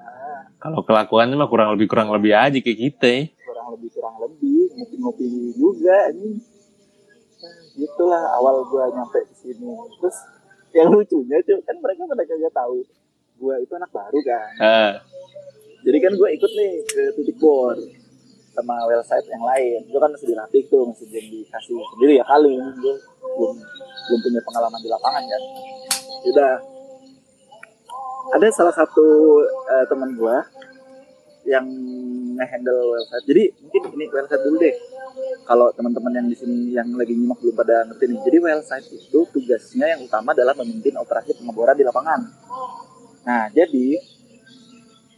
Kalau 0.59 0.83
kelakuannya 0.83 1.39
mah 1.39 1.47
kurang 1.47 1.71
lebih 1.71 1.87
kurang 1.87 2.11
lebih 2.11 2.35
aja 2.35 2.59
kayak 2.59 2.75
kita. 2.75 3.07
Ya. 3.07 3.21
kurang 3.47 3.67
lebih 3.77 3.89
kurang 3.95 4.15
lebih. 4.19 4.67
Ngopi-ngopi 4.75 5.25
juga 5.55 6.11
ini 6.11 6.43
gitulah 7.77 8.35
awal 8.35 8.67
gua 8.67 8.91
nyampe 8.91 9.23
di 9.31 9.35
sini. 9.37 9.69
Terus 10.01 10.17
yang 10.77 10.93
lucunya 10.93 11.37
cuy 11.41 11.57
kan 11.65 11.75
mereka 11.81 12.01
pada 12.05 12.23
kagak 12.23 12.53
tahu. 12.53 12.77
Gua 13.37 13.55
itu 13.57 13.73
anak 13.73 13.89
baru 13.89 14.19
kan. 14.21 14.51
Ah, 14.61 14.93
jadi 15.81 15.97
kan 16.01 16.11
gua 16.17 16.29
ikut 16.29 16.51
nih 16.53 16.71
ke 16.85 17.03
titik 17.17 17.37
bor 17.41 17.73
sama 18.53 18.85
well 18.85 19.01
site 19.01 19.29
yang 19.29 19.41
lain. 19.41 19.81
Gua 19.89 19.99
kan 20.05 20.11
masih 20.13 20.27
dilatih 20.29 20.61
tuh 20.69 20.85
masih 20.89 21.05
belum 21.09 21.25
dikasih 21.33 21.77
sendiri 21.97 22.13
ya 22.21 22.25
kali. 22.25 22.53
Ini 22.53 22.71
gua 22.77 22.95
belum 23.37 23.55
belum 24.07 24.19
punya 24.21 24.41
pengalaman 24.45 24.79
di 24.81 24.89
lapangan 24.89 25.23
kan. 25.25 25.41
Udah 26.29 26.53
ada 28.37 28.47
salah 28.53 28.75
satu 28.75 29.07
eh, 29.45 29.85
teman 29.89 30.13
gua 30.13 30.45
yang 31.47 31.65
nge-handle 32.37 32.81
website. 32.93 33.25
Jadi 33.25 33.43
mungkin 33.63 33.81
ini 33.97 34.05
website 34.11 34.43
dulu 34.43 34.57
deh. 34.59 34.75
Kalau 35.47 35.71
teman-teman 35.71 36.11
yang 36.11 36.27
di 36.27 36.35
sini 36.35 36.75
yang 36.75 36.91
lagi 36.91 37.15
nyimak 37.15 37.39
belum 37.39 37.55
pada 37.55 37.87
ngerti 37.87 38.03
nih. 38.11 38.19
Jadi 38.27 38.37
website 38.43 38.87
itu 38.91 39.19
tugasnya 39.31 39.95
yang 39.95 40.03
utama 40.03 40.35
adalah 40.35 40.51
memimpin 40.59 40.99
operasi 40.99 41.39
pengeboran 41.39 41.71
di 41.79 41.87
lapangan. 41.87 42.19
Nah, 43.23 43.47
jadi 43.55 43.95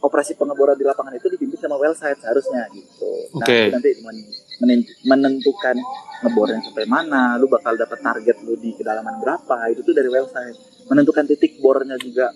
operasi 0.00 0.38
pengeboran 0.38 0.78
di 0.78 0.86
lapangan 0.86 1.12
itu 1.18 1.26
dipimpin 1.34 1.58
sama 1.58 1.76
website 1.76 2.22
seharusnya 2.22 2.70
gitu. 2.72 3.10
Nah, 3.36 3.46
itu 3.66 3.74
nanti 3.74 3.90
men- 4.06 4.28
menen- 4.62 4.96
menentukan 5.04 5.76
ngebornya 6.24 6.62
sampai 6.62 6.86
mana, 6.86 7.34
lu 7.36 7.50
bakal 7.50 7.74
dapat 7.74 7.98
target 7.98 8.36
lu 8.46 8.54
di 8.54 8.70
kedalaman 8.78 9.18
berapa, 9.20 9.56
itu 9.74 9.82
tuh 9.82 9.92
dari 9.92 10.08
website. 10.08 10.56
Menentukan 10.88 11.26
titik 11.26 11.58
bornya 11.58 11.98
juga 11.98 12.30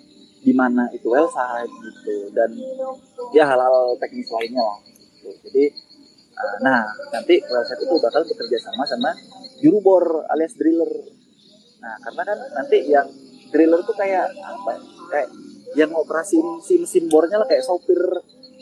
di 0.45 0.53
mana 0.53 0.93
itu 0.93 1.09
website 1.09 1.73
gitu 1.73 2.29
dan 2.37 2.53
ya 3.33 3.49
hal-hal 3.49 3.97
teknis 3.97 4.29
lainnya 4.29 4.61
lah 4.61 4.79
gitu. 4.85 5.31
Jadi 5.49 5.65
nah 6.63 6.83
nanti 7.15 7.39
website 7.43 7.83
itu 7.83 7.95
bakal 8.03 8.23
bekerja 8.27 8.59
sama 8.59 8.83
sama 8.87 9.11
juru 9.63 9.79
bor 9.81 10.05
alias 10.31 10.55
driller. 10.59 10.91
Nah 11.81 11.95
karena 12.03 12.23
kan 12.27 12.39
nanti 12.59 12.77
yang 12.91 13.07
driller 13.51 13.81
tuh 13.87 13.97
kayak 13.97 14.31
apa? 14.35 14.71
ya, 14.75 14.81
Kayak 15.11 15.29
yang 15.75 15.91
ngoperasin 15.91 16.63
si 16.63 16.79
mesin 16.79 17.07
bornya 17.11 17.43
lah 17.43 17.47
kayak 17.47 17.63
sopir 17.63 18.01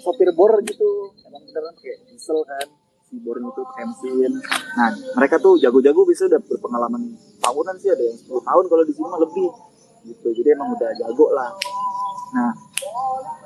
sopir 0.00 0.30
bor 0.36 0.60
gitu. 0.64 1.12
Emang 1.24 1.42
beneran 1.48 1.74
kayak 1.80 2.04
diesel 2.08 2.44
kan 2.44 2.68
si 3.08 3.16
bornya 3.20 3.48
itu 3.48 3.62
pakai 3.64 3.84
mesin. 3.88 4.32
Nah 4.76 4.90
mereka 5.16 5.40
tuh 5.40 5.56
jago-jago 5.56 6.04
bisa 6.04 6.28
udah 6.28 6.40
berpengalaman 6.40 7.16
tahunan 7.42 7.76
sih 7.82 7.90
ada 7.90 8.04
yang 8.06 8.16
10 8.16 8.48
tahun 8.48 8.64
kalau 8.70 8.84
di 8.86 8.92
sini 8.94 9.06
mah 9.10 9.20
lebih 9.20 9.48
gitu 10.06 10.28
jadi 10.34 10.58
emang 10.58 10.74
udah 10.74 10.90
jago 10.98 11.26
lah 11.34 11.50
nah 12.32 12.50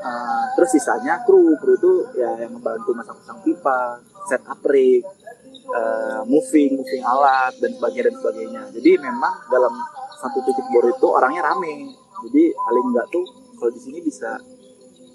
uh, 0.03 0.45
terus 0.57 0.71
sisanya 0.77 1.23
kru 1.27 1.57
kru 1.61 1.77
itu 1.77 1.93
ya 2.17 2.37
yang 2.41 2.57
membantu 2.57 2.95
masang-masang 2.97 3.39
pipa 3.45 4.01
set 4.27 4.43
up 4.47 4.61
rig 4.67 5.03
uh, 5.71 6.23
moving 6.27 6.79
moving 6.79 7.03
alat 7.03 7.55
dan 7.59 7.71
sebagainya 7.75 8.05
dan 8.11 8.15
sebagainya. 8.21 8.63
Jadi 8.75 8.91
memang 9.03 9.35
dalam 9.51 9.75
satu 10.19 10.39
titik 10.47 10.67
bor 10.71 10.87
itu 10.87 11.07
orangnya 11.07 11.43
rame. 11.53 11.93
Jadi 12.27 12.43
paling 12.55 12.85
enggak 12.93 13.07
tuh 13.13 13.25
kalau 13.57 13.73
di 13.73 13.81
sini 13.81 13.99
bisa 14.01 14.37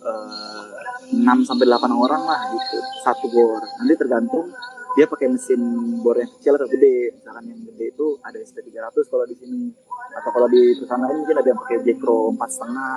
eh, 0.01 0.69
6 1.13 1.49
sampai 1.49 1.65
8 1.65 1.89
orang 1.93 2.23
lah 2.25 2.41
gitu 2.53 2.77
satu 3.01 3.25
bor. 3.29 3.62
Nanti 3.81 3.93
tergantung 3.97 4.47
dia 4.93 5.07
pakai 5.07 5.31
mesin 5.31 5.62
bor 6.03 6.17
yang 6.19 6.29
kecil 6.38 6.57
atau 6.62 6.69
gede. 6.69 7.17
Misalkan 7.17 7.45
yang 7.49 7.62
gede 7.73 7.86
itu 7.95 8.07
ada 8.21 8.38
SP 8.38 8.62
300 8.69 9.12
kalau 9.12 9.25
di 9.25 9.36
sini. 9.38 9.73
Atau 10.12 10.29
kalau 10.36 10.47
di 10.51 10.62
perusahaan 10.77 11.01
mungkin 11.10 11.36
ada 11.39 11.47
yang 11.47 11.60
pakai 11.60 11.77
Jekro 11.81 12.36
empat 12.36 12.49
setengah 12.51 12.95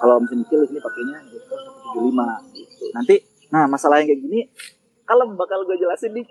kalau 0.00 0.22
mesin 0.22 0.42
kecil 0.46 0.64
di 0.64 0.66
sini 0.74 0.80
pakainya 0.80 1.18
Jekro 1.28 1.56
175 1.94 2.56
gitu 2.58 2.84
nanti 2.94 3.16
nah 3.52 3.64
masalah 3.70 4.02
yang 4.02 4.08
kayak 4.10 4.22
gini 4.24 4.40
kalau 5.04 5.28
bakal 5.36 5.62
gue 5.68 5.76
jelasin 5.76 6.16
di 6.16 6.22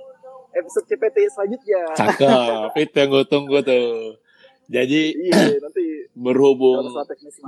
episode 0.54 0.86
CPT 0.89 1.17
selanjutnya 1.34 1.82
Cakep, 1.97 2.73
itu 2.78 2.95
yang 2.97 3.10
gue 3.10 3.26
tunggu 3.26 3.58
tuh. 3.65 4.17
Jadi 4.71 5.02
iya 5.28 5.60
nanti 5.60 6.08
berhubung 6.15 6.88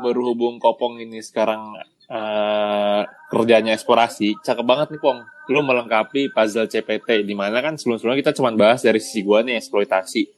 berhubung 0.04 0.60
Kopong 0.60 1.00
ini 1.00 1.24
sekarang 1.24 1.74
eh, 2.12 3.02
kerjanya 3.32 3.72
eksplorasi, 3.74 4.36
cakep 4.44 4.66
banget 4.68 4.88
nih 4.94 5.02
Pong. 5.02 5.24
Lu 5.48 5.64
melengkapi 5.64 6.34
puzzle 6.36 6.68
CPT 6.68 7.24
di 7.24 7.34
mana 7.38 7.64
kan 7.64 7.80
sebelum-sebelumnya 7.80 8.20
kita 8.20 8.34
cuma 8.36 8.52
bahas 8.54 8.84
dari 8.84 9.00
sisi 9.00 9.24
gua 9.24 9.46
nih 9.48 9.56
eksploitasi. 9.58 10.35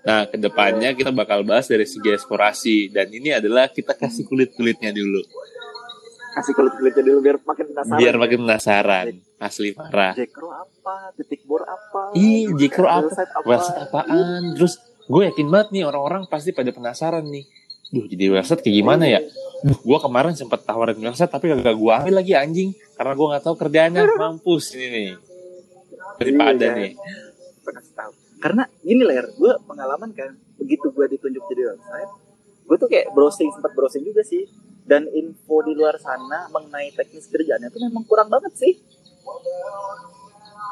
Nah, 0.00 0.24
ke 0.24 0.36
depannya 0.36 0.90
kita 0.92 1.10
bakal 1.10 1.44
bahas 1.44 1.66
dari 1.66 1.84
segi 1.84 2.08
eksplorasi 2.10 2.88
dan 2.88 3.08
ini 3.08 3.30
adalah 3.30 3.68
kita 3.68 3.92
kasih 3.92 4.24
kulit-kulitnya 4.24 4.90
dulu 4.90 5.20
kasih 6.30 6.54
kulit 6.54 6.72
kulitnya 6.72 7.02
dulu 7.04 7.18
biar 7.20 7.36
makin 7.42 7.64
penasaran 7.68 7.98
biar 7.98 8.14
makin 8.16 8.38
penasaran. 8.40 9.06
Asli 9.36 9.72
parah. 9.72 10.14
Jekro 10.14 10.48
apa 10.48 11.10
titik 11.12 11.42
bor 11.42 11.64
apa 11.64 12.14
Ih, 12.14 12.54
Jekro 12.54 12.86
apa? 12.86 13.02
website 13.02 13.32
apa 13.32 13.44
Website 13.44 13.78
apaan? 13.82 14.42
Terus 14.54 14.78
gue 15.02 15.22
yakin 15.26 15.46
banget 15.48 15.68
nih 15.72 15.82
orang-orang 15.82 16.22
pasti 16.24 16.52
pada 16.52 16.70
penasaran 16.70 17.26
nih. 17.26 17.44
Duh, 17.90 18.06
jadi 18.06 18.30
website 18.30 18.62
kayak 18.62 18.76
gimana 18.78 19.04
ya? 19.04 19.18
Duh, 19.60 19.74
gue 19.74 19.98
kemarin 19.98 20.32
sempat 20.32 20.62
tawarin 20.62 20.94
website 20.96 21.26
tapi 21.26 21.50
gak 21.50 21.66
gue 21.66 21.90
ambil 21.90 22.14
lagi 22.14 22.32
anjing 22.32 22.70
karena 22.94 23.12
gue 23.12 23.26
nggak 23.26 23.42
tahu 23.42 23.54
kerjaannya. 23.58 24.02
Mampus 24.22 24.64
ini 24.78 24.86
nih. 24.86 25.08
Daripada 26.14 26.62
Iya. 26.62 26.78
nih. 26.78 26.90
Kasih 27.66 27.94
tahu 27.98 28.10
karena 28.40 28.64
gini 28.80 29.04
ler 29.04 29.28
gue 29.36 29.52
pengalaman 29.68 30.10
kan 30.16 30.32
begitu 30.56 30.88
gue 30.90 31.06
ditunjuk 31.12 31.44
jadi 31.52 31.62
website 31.76 32.10
gue 32.66 32.76
tuh 32.80 32.88
kayak 32.88 33.12
browsing 33.12 33.50
sempat 33.52 33.72
browsing 33.76 34.02
juga 34.02 34.24
sih 34.24 34.48
dan 34.88 35.06
info 35.12 35.62
di 35.62 35.76
luar 35.76 36.00
sana 36.00 36.48
mengenai 36.50 36.90
teknis 36.96 37.28
kerjaannya 37.28 37.68
tuh 37.68 37.80
memang 37.84 38.02
kurang 38.08 38.26
banget 38.32 38.52
sih 38.56 38.74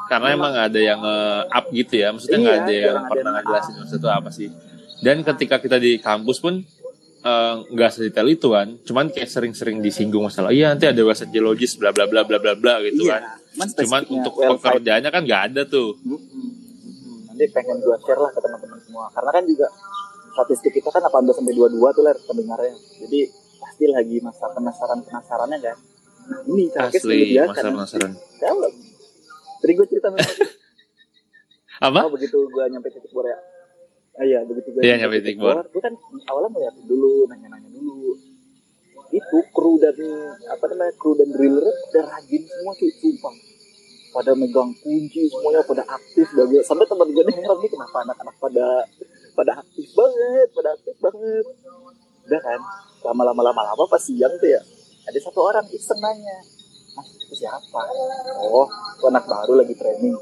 Karena 0.09 0.33
emang 0.33 0.49
nggak 0.57 0.67
ada 0.73 0.81
yang 0.81 1.01
up 1.45 1.65
gitu 1.69 1.93
ya. 2.01 2.09
Maksudnya 2.09 2.39
nggak 2.41 2.57
Iya, 2.57 2.65
ada 2.65 2.73
yang 2.73 2.97
pernah 3.05 3.31
ngejelasin 3.37 3.73
website 3.77 4.01
itu 4.01 4.09
apa 4.09 4.29
sih. 4.33 4.49
Dan 5.05 5.21
ketika 5.21 5.55
kita 5.61 5.77
di 5.77 6.01
kampus 6.01 6.41
pun 6.41 6.65
eh, 7.21 7.55
nggak 7.69 7.89
sedetail 7.93 8.25
itu 8.25 8.47
kan. 8.49 8.67
Cuman 8.81 9.13
kayak 9.13 9.29
sering-sering 9.29 9.77
disinggung 9.85 10.25
masalah. 10.25 10.49
Iya 10.49 10.73
nanti 10.73 10.89
ada 10.89 11.01
website 11.05 11.29
geologis 11.29 11.77
bla 11.77 11.93
bla 11.93 12.09
bla 12.09 12.25
bla 12.25 12.41
bla 12.41 12.57
bla 12.57 12.81
gitu 12.89 13.05
kan. 13.05 13.37
cuman, 13.85 14.01
untuk 14.09 14.33
pekerjaannya 14.33 15.09
kan 15.13 15.21
nggak 15.21 15.41
ada 15.53 15.61
tuh. 15.69 15.93
Mm-mm. 16.01 16.17
Mm-mm. 16.17 16.49
Nanti 17.39 17.55
pengen 17.55 17.79
gue 17.79 17.95
share 18.03 18.19
lah 18.19 18.35
ke 18.35 18.39
teman-teman 18.43 18.79
semua. 18.83 19.07
Karena 19.15 19.31
kan 19.31 19.43
juga 19.47 19.67
statistik 20.35 20.75
kita 20.75 20.91
kan 20.91 20.99
18 20.99 21.31
sampai 21.31 21.55
22 21.55 21.95
tuh 21.95 22.03
ler 22.03 22.17
pendengarnya. 22.19 22.75
Jadi 22.99 23.19
pasti 23.55 23.85
lagi 23.87 24.19
masa 24.19 24.51
penasaran 24.51 24.99
penasarannya 25.07 25.59
kan? 25.63 25.77
Nah 26.27 26.39
ini 26.45 26.67
Asli 26.75 26.99
menyediakan 27.31 27.55
masa 27.55 27.95
penasaran. 27.95 28.11
dalam 28.37 28.71
tadi 29.59 29.71
gue 29.71 29.87
cerita 29.87 30.07
memang 30.11 30.27
Apa? 31.79 31.99
oh, 32.05 32.11
begitu 32.11 32.37
gue 32.43 32.63
nyampe 32.67 32.91
titik 32.91 33.11
bor 33.15 33.23
ya. 33.23 33.39
Ah, 34.19 34.27
iya 34.27 34.43
begitu 34.43 34.67
gue 34.75 34.83
Iya, 34.83 34.99
nyampe 34.99 35.23
titik 35.23 35.39
bor. 35.39 35.63
gue 35.63 35.79
kan 35.79 35.95
awalnya 36.27 36.51
ngeliatin 36.51 36.83
dulu 36.91 37.23
nanya-nanya 37.31 37.71
dulu. 37.71 38.19
Itu 39.09 39.37
kru 39.55 39.79
dan 39.79 39.95
apa 40.43 40.63
namanya 40.69 40.91
kru 40.99 41.15
dan 41.15 41.31
driller 41.31 41.63
udah 41.63 42.03
rajin 42.03 42.41
semua 42.43 42.75
cuy. 42.75 42.91
Sumpah 42.99 43.33
pada 44.09 44.31
megang 44.33 44.71
kunci 44.79 45.29
semuanya 45.29 45.61
pada 45.61 45.83
aktif 45.85 46.27
banget 46.31 46.63
sampai 46.63 46.85
teman 46.85 47.07
gue 47.09 47.23
nih 47.23 47.35
heran 47.35 47.57
nih 47.57 47.69
kenapa 47.69 47.97
anak-anak 48.03 48.35
pada 48.37 48.67
pada 49.33 49.51
aktif 49.57 49.87
banget 49.93 50.47
pada 50.51 50.69
aktif 50.73 50.95
banget. 50.97 51.45
Udah 52.25 52.39
kan 52.39 52.59
lama-lama 53.05 53.41
lama-lama 53.43 53.83
pas 53.85 53.97
siang 53.97 54.33
tuh 54.37 54.49
ya 54.49 54.61
ada 55.05 55.17
satu 55.17 55.39
orang 55.41 55.65
iseng 55.69 55.97
nanya 55.97 56.37
mas 56.93 57.07
itu 57.17 57.35
siapa? 57.37 57.81
Oh 58.41 58.65
itu 58.67 59.05
anak 59.05 59.25
baru 59.25 59.53
lagi 59.57 59.73
training. 59.73 60.17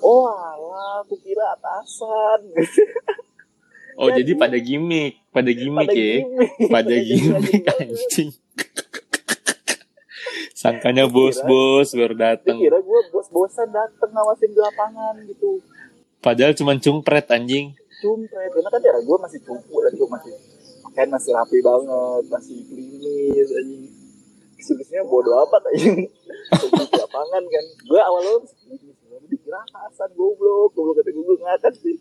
Oh 0.00 0.26
alah 0.26 1.00
aku 1.00 1.14
kira 1.18 1.54
atasan. 1.54 2.40
Oh 3.94 4.08
Jadi- 4.08 4.24
jadi 4.24 4.32
pada 4.34 4.56
gimmick, 4.56 5.20
pada 5.28 5.52
gimmick 5.52 5.84
pada 5.84 5.92
ya, 5.92 6.12
gimmick 6.24 6.50
pada 6.72 6.96
gimmick. 7.08 7.62
anjing. 7.76 8.30
Sangkanya 10.62 11.10
bos-bos 11.10 11.90
baru 11.90 12.14
dateng. 12.14 12.54
kira 12.62 12.78
gue 12.78 13.00
bos-bosan 13.10 13.66
dateng 13.74 14.10
ngawasin 14.14 14.50
di 14.54 14.60
lapangan 14.62 15.14
gitu 15.26 15.58
Padahal 16.22 16.54
cuma 16.54 16.78
cungpret 16.78 17.26
anjing. 17.34 17.74
cumpret 17.98 18.50
karena 18.50 18.70
kan 18.70 18.80
ya 18.82 18.94
gue 18.98 19.16
masih 19.18 19.40
cupu 19.42 19.74
dan 19.82 19.92
gue 19.94 20.08
masih 20.10 20.32
pakaian 20.86 21.10
masih 21.10 21.30
rapi 21.34 21.58
banget 21.62 22.24
masih 22.30 22.58
klimis 22.70 23.48
anjing 23.58 23.82
Kesibukannya 24.58 25.02
bodo 25.06 25.30
amat 25.46 25.62
anjing 25.74 26.06
ke 26.54 26.94
lapangan 26.98 27.42
kan 27.42 27.64
gue 27.82 28.00
awal-awal 28.02 28.42
dikira 29.26 29.58
atasan 29.66 30.10
goblok 30.14 30.70
goblok 30.74 31.02
kata 31.02 31.10
gue 31.10 31.36
ngakak 31.42 31.74
sih 31.78 31.96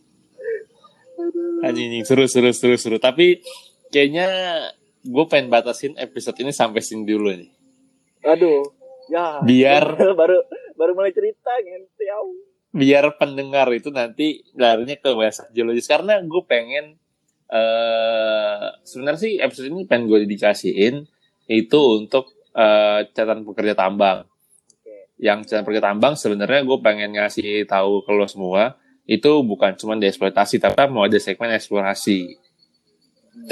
Aduh. 1.21 1.62
Anjing, 1.62 1.91
anjing, 1.91 2.04
seru, 2.08 2.26
seru, 2.26 2.50
seru, 2.56 2.76
seru. 2.80 2.97
Tapi 2.97 3.43
kayaknya 3.93 4.26
gue 5.06 5.26
pengen 5.30 5.54
batasin 5.54 5.93
episode 6.00 6.39
ini 6.41 6.50
sampai 6.50 6.82
sini 6.82 7.04
dulu 7.06 7.30
nih. 7.30 7.61
Aduh 8.24 8.62
ya 9.10 9.42
Biar- 9.44 9.98
baru 10.20 10.38
baru 10.78 10.92
mulai 10.98 11.14
cerita 11.14 11.52
gitu 11.62 12.02
ya 12.02 12.18
Biar 12.72 13.20
pendengar 13.20 13.68
itu 13.76 13.92
nanti 13.92 14.48
larinya 14.56 14.96
ke 14.96 15.12
website 15.12 15.52
geologis. 15.52 15.92
Karena 15.92 16.24
gue 16.24 16.40
pengen, 16.48 16.96
eh 17.52 18.64
sebenarnya 18.88 19.20
sih 19.20 19.34
episode 19.44 19.68
ini 19.68 19.84
pengen 19.84 20.08
gue 20.08 20.24
dedikasiin 20.24 21.04
itu 21.52 21.82
untuk 22.00 22.32
eh 22.56 23.12
catatan 23.12 23.44
pekerja 23.44 23.76
tambang. 23.76 24.24
Oke. 24.24 25.12
Yang 25.20 25.52
catatan 25.52 25.64
pekerja 25.68 25.84
tambang 25.84 26.16
sebenarnya 26.16 26.64
gue 26.64 26.78
pengen 26.80 27.12
ngasih 27.20 27.68
tahu 27.68 28.08
ke 28.08 28.12
lo 28.16 28.24
semua 28.32 28.80
itu 29.04 29.32
bukan 29.44 29.76
cuma 29.76 30.00
dieksploitasi 30.00 30.64
tapi 30.64 30.88
mau 30.88 31.04
ada 31.04 31.20
segmen 31.20 31.52
eksplorasi. 31.52 32.40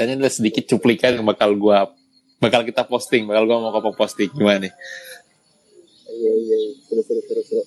Dan 0.00 0.16
ini 0.16 0.16
adalah 0.16 0.32
sedikit 0.32 0.64
cuplikan 0.64 1.20
yang 1.20 1.28
bakal 1.28 1.52
gua 1.60 1.92
bakal 2.40 2.64
kita 2.64 2.82
posting, 2.88 3.28
bakal 3.28 3.44
gua 3.44 3.60
mau 3.60 3.72
kopong 3.76 3.96
posting 3.96 4.32
gimana 4.32 4.66
nih? 4.66 4.72
iya 6.10 6.32
iya 6.36 6.56
iya. 6.56 6.72
seru 6.84 7.02
seru 7.06 7.22
seru 7.22 7.42
seru 7.46 7.62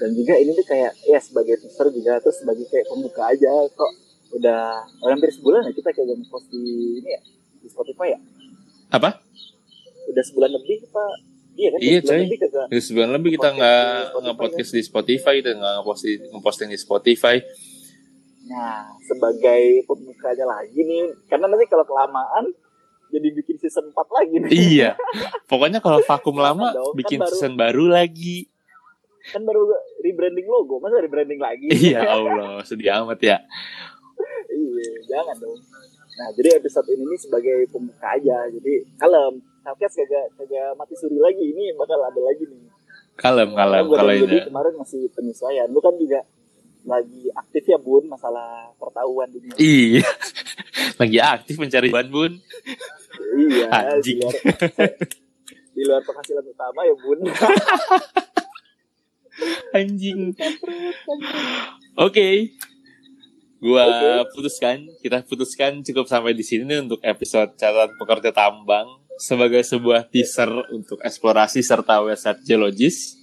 dan 0.00 0.10
juga 0.16 0.32
ini 0.40 0.56
tuh 0.56 0.64
kayak 0.64 0.92
ya 1.04 1.18
sebagai 1.20 1.60
teaser 1.60 1.92
juga 1.92 2.16
terus 2.22 2.40
sebagai 2.40 2.64
kayak 2.72 2.86
pembuka 2.88 3.22
aja 3.28 3.52
kok 3.68 3.92
udah 4.32 4.62
udah 5.04 5.12
hampir 5.12 5.28
sebulan 5.34 5.68
ya 5.68 5.72
kita 5.74 5.90
kayak 5.92 6.16
nge-post 6.16 6.46
di 6.48 6.64
ini 7.02 7.10
ya 7.12 7.20
di 7.60 7.68
Spotify 7.68 8.16
ya 8.16 8.18
Apa? 8.94 9.20
udah 10.08 10.24
sebulan 10.24 10.50
lebih 10.56 10.88
pak 10.88 11.12
iya 11.58 11.68
kan 11.68 11.78
Iya, 11.82 11.98
coy. 12.00 12.20
lebih 12.24 12.38
kagak 12.40 12.66
sebulan 12.72 13.10
lebih 13.12 13.30
kita 13.36 13.48
nggak 13.52 13.92
nge-podcast 14.24 14.70
di 14.72 14.82
Spotify, 14.86 15.34
kita 15.44 15.50
nggak 15.60 15.72
nge-posting, 15.82 16.18
nge-posting 16.32 16.68
di 16.72 16.78
Spotify. 16.80 17.36
nah 18.50 18.82
sebagai 19.06 19.84
pembukanya 19.86 20.42
lagi 20.42 20.80
nih 20.82 21.06
karena 21.28 21.46
nanti 21.46 21.70
kalau 21.70 21.84
kelamaan 21.86 22.50
jadi 23.10 23.28
bikin 23.32 23.56
season 23.56 23.86
4 23.88 23.98
lagi 24.08 24.34
nih 24.38 24.50
iya. 24.50 24.90
Pokoknya 25.50 25.78
kalau 25.78 25.98
vakum 26.00 26.36
lama 26.36 26.70
dong, 26.70 26.94
kan 26.94 26.96
bikin 26.96 27.18
baru- 27.18 27.30
season 27.30 27.52
baru 27.54 27.84
lagi. 27.86 28.46
kan 29.22 29.42
baru 29.42 29.68
rebranding 30.00 30.46
logo 30.46 30.78
masa 30.78 30.96
rebranding 30.98 31.36
lagi 31.36 31.68
Iya 31.86 32.08
Allah, 32.08 32.62
sedih 32.62 32.88
amat 33.00 33.20
ya. 33.20 33.36
iya 34.48 34.88
jangan 35.06 35.36
dong 35.36 35.60
nah 36.12 36.28
jadi 36.32 36.56
episode 36.56 36.88
ini 36.88 37.04
nih 37.06 37.18
sebagai 37.18 37.56
pembuka 37.66 38.06
aja 38.10 38.48
jadi 38.48 38.72
kalem 38.94 39.34
Talkes 39.60 39.92
kagak 39.94 40.26
kagak 40.34 40.72
mati 40.74 40.94
suri 40.94 41.16
lagi 41.16 41.44
ini 41.46 41.72
bakal 41.74 41.96
ada 41.98 42.16
lagi 42.18 42.44
nih 42.44 42.60
Kalem, 43.14 43.52
kalem, 43.52 43.84
kalau 43.86 44.12
Budi 44.14 44.32
ini. 44.32 44.38
kemarin 44.42 44.74
masih 44.74 45.02
penyesuaian 45.10 45.68
lu 45.68 45.76
kan 45.78 45.92
juga 45.94 46.24
lagi 46.82 47.28
aktif 47.30 47.64
ya 47.66 47.76
bun 47.76 48.04
masalah 48.06 48.72
pertahuan 48.74 49.28
dunia 49.28 49.52
Iya. 49.54 50.00
Lagi 50.96 51.18
aktif 51.18 51.56
mencari 51.56 51.88
bahan 51.88 52.08
bun. 52.08 52.32
Iya 53.36 53.66
di 54.00 54.16
Anjing. 54.16 54.18
luar, 54.18 54.34
di 55.76 55.82
luar 55.82 56.02
penghasilan 56.02 56.44
utama 56.44 56.80
ya 56.82 56.94
bun 56.96 57.18
Anjing. 59.72 60.34
Oke. 61.96 62.28
Gua 63.56 63.84
Oke. 63.84 64.08
putuskan, 64.34 64.88
kita 64.98 65.20
putuskan 65.22 65.80
cukup 65.80 66.08
sampai 66.08 66.32
di 66.32 66.40
sini 66.40 66.64
nih 66.64 66.80
untuk 66.82 67.00
episode 67.00 67.54
catatan 67.54 67.92
pekerja 67.94 68.32
tambang 68.32 68.88
sebagai 69.16 69.60
sebuah 69.60 70.08
teaser 70.08 70.48
untuk 70.72 70.96
eksplorasi 70.98 71.60
serta 71.60 72.00
website 72.00 72.40
geologis. 72.42 73.20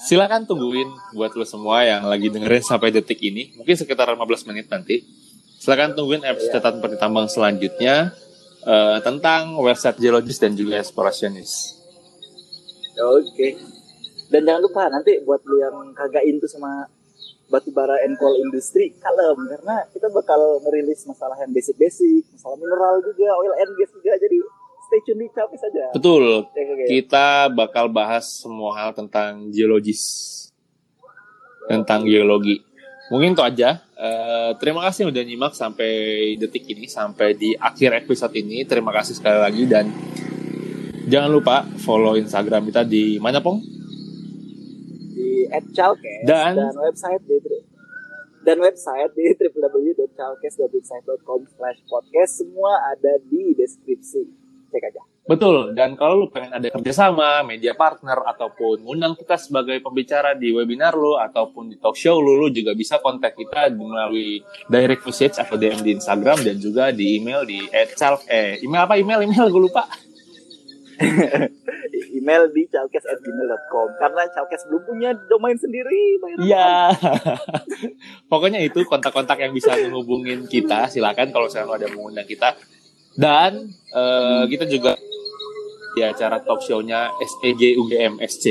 Silakan 0.00 0.46
tungguin 0.46 0.88
buat 1.12 1.34
lo 1.34 1.44
semua 1.44 1.84
yang 1.84 2.06
lagi 2.06 2.30
dengerin 2.30 2.64
sampai 2.64 2.88
detik 2.88 3.20
ini, 3.20 3.52
mungkin 3.52 3.76
sekitar 3.76 4.08
15 4.08 4.48
menit 4.48 4.70
nanti. 4.70 5.02
Silakan 5.60 5.92
tungguin 5.92 6.24
episode 6.24 6.48
Iya. 6.48 6.56
catatan 6.56 6.80
pekerja 6.80 6.98
tambang 6.98 7.28
selanjutnya 7.28 8.16
eh, 8.62 8.98
tentang 9.00 9.56
website 9.56 9.96
geologis 9.96 10.36
dan 10.36 10.52
juga 10.52 10.76
explorationist. 10.76 11.80
Oke. 12.96 13.56
Dan 14.30 14.46
jangan 14.46 14.62
lupa 14.62 14.82
nanti 14.86 15.18
buat 15.20 15.42
lu 15.42 15.58
yang 15.58 15.90
kagak 15.90 16.22
into 16.22 16.46
sama 16.46 16.86
batu 17.50 17.74
bara 17.74 17.98
and 18.06 18.14
coal 18.14 18.38
industry 18.38 18.94
kalem 19.02 19.42
karena 19.42 19.82
kita 19.90 20.06
bakal 20.06 20.38
merilis 20.62 21.02
masalah 21.02 21.34
yang 21.34 21.50
basic-basic, 21.50 22.22
masalah 22.30 22.54
mineral 22.54 23.02
juga, 23.02 23.26
oil 23.34 23.54
and 23.58 23.74
gas 23.74 23.90
juga. 23.90 24.14
Jadi 24.14 24.38
stay 24.86 25.00
tune 25.02 25.18
di 25.18 25.26
Capis 25.30 25.58
saja. 25.58 25.90
Betul, 25.90 26.46
Ya, 26.46 26.62
oke. 26.62 26.84
kita 26.86 27.26
bakal 27.50 27.90
bahas 27.90 28.38
semua 28.38 28.70
hal 28.78 28.94
tentang 28.94 29.50
geologis, 29.50 30.02
tentang 31.66 32.06
geologi. 32.06 32.62
Mungkin 33.10 33.34
itu 33.34 33.42
aja. 33.42 33.82
Eh, 33.98 34.54
terima 34.62 34.86
kasih 34.86 35.10
udah 35.10 35.22
nyimak 35.26 35.50
sampai 35.52 35.90
detik 36.38 36.62
ini, 36.70 36.86
sampai 36.86 37.34
di 37.34 37.58
akhir 37.58 38.06
episode 38.06 38.30
ini. 38.38 38.62
Terima 38.62 38.94
kasih 38.94 39.18
sekali 39.18 39.42
lagi 39.42 39.66
dan 39.66 39.90
jangan 41.10 41.34
lupa 41.34 41.66
follow 41.82 42.14
Instagram 42.14 42.70
kita 42.70 42.86
di 42.86 43.18
mana 43.18 43.42
pong? 43.42 43.58
di 45.20 45.44
@chalkes 45.74 46.24
Dan- 46.24 46.56
dan, 46.56 46.72
website 46.80 47.20
di 47.28 47.36
dan 48.40 48.56
website 48.56 49.12
di 49.12 49.36
www.chalkes.wixsite.com/podcast 49.36 52.32
semua 52.40 52.72
ada 52.88 53.20
di 53.28 53.52
deskripsi. 53.52 54.24
Cek 54.72 54.80
aja. 54.80 55.04
Betul. 55.30 55.78
Dan 55.78 55.94
kalau 55.94 56.26
lu 56.26 56.26
pengen 56.26 56.58
ada 56.58 56.66
kerjasama, 56.74 57.46
media 57.46 57.70
partner 57.78 58.18
ataupun 58.34 58.82
ngundang 58.82 59.14
kita 59.14 59.38
sebagai 59.38 59.78
pembicara 59.78 60.34
di 60.34 60.50
webinar 60.50 60.98
lu 60.98 61.14
ataupun 61.14 61.70
di 61.70 61.78
talk 61.78 61.94
show 61.94 62.18
lu, 62.18 62.34
lu 62.34 62.50
juga 62.50 62.74
bisa 62.74 62.98
kontak 62.98 63.38
kita 63.38 63.70
melalui 63.70 64.42
direct 64.66 65.06
message 65.06 65.38
atau 65.38 65.54
DM 65.54 65.86
di 65.86 65.94
Instagram 65.94 66.42
dan 66.42 66.58
juga 66.58 66.90
di 66.90 67.22
email 67.22 67.46
di 67.46 67.62
@chalk 67.94 68.26
eh 68.26 68.58
email 68.66 68.90
apa 68.90 68.98
email 68.98 69.22
email 69.22 69.46
gue 69.46 69.62
lupa. 69.70 69.86
email 72.18 72.50
di 72.50 72.66
chalkes@gmail.com 72.66 73.88
karena 74.02 74.26
Chalkes 74.34 74.66
belum 74.66 74.82
punya 74.82 75.10
domain 75.30 75.54
sendiri. 75.54 76.18
Iya. 76.42 76.90
Pokoknya 78.30 78.58
itu 78.66 78.82
kontak-kontak 78.82 79.38
yang 79.38 79.54
bisa 79.54 79.78
menghubungin 79.78 80.50
kita. 80.50 80.90
Silakan 80.90 81.30
kalau 81.30 81.46
misalnya 81.46 81.70
lu 81.70 81.74
ada 81.78 81.88
mengundang 81.94 82.26
kita. 82.26 82.58
Dan 83.14 83.70
eh, 83.94 84.44
kita 84.50 84.66
juga 84.66 84.98
di 85.94 86.00
acara 86.02 86.38
talk 86.42 86.62
show-nya 86.62 87.10
SEG 87.18 87.74
UGM 87.76 88.22
SC. 88.22 88.46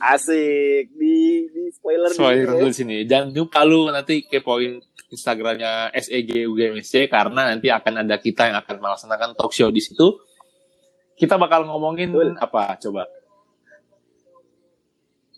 Asik 0.00 0.96
di 0.96 1.44
di 1.52 1.68
spoiler, 1.76 2.08
Spoiler 2.08 2.48
dulu 2.48 2.56
ya. 2.56 2.60
dulu 2.64 2.72
sini. 2.72 2.96
Jangan 3.04 3.28
lupa 3.36 3.60
lu 3.68 3.92
nanti 3.92 4.24
kepoin 4.24 4.80
Instagramnya 5.12 5.92
SEG 5.92 6.48
UGMSC 6.48 7.10
karena 7.12 7.52
nanti 7.52 7.68
akan 7.68 8.06
ada 8.06 8.16
kita 8.16 8.48
yang 8.48 8.56
akan 8.64 8.76
melaksanakan 8.80 9.36
talk 9.36 9.52
show 9.52 9.68
di 9.68 9.84
situ. 9.84 10.16
Kita 11.20 11.36
bakal 11.36 11.68
ngomongin 11.68 12.16
Betul. 12.16 12.32
apa 12.40 12.80
coba? 12.80 13.04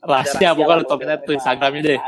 Rahasia 0.02 0.54
bukan 0.54 0.82
lu 0.82 0.86
topiknya 0.86 1.18
tuh 1.18 1.34
Instagramnya 1.34 1.82
deh. 1.82 2.00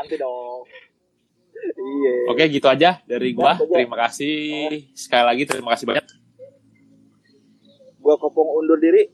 Iya. 1.75 2.15
Oke 2.31 2.45
gitu 2.55 2.67
aja 2.71 3.03
dari 3.03 3.35
gua. 3.35 3.59
Aja. 3.59 3.67
Terima 3.67 3.97
kasih 3.99 4.35
sekali 4.95 5.25
lagi 5.27 5.43
terima 5.43 5.75
kasih 5.75 5.87
banyak. 5.91 6.07
Gua 8.05 8.21
kopong 8.21 8.61
undur 8.61 8.77
diri. 8.77 9.09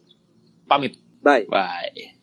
Pamit. 0.66 0.98
Bye. 1.22 1.46
Bye. 1.46 2.19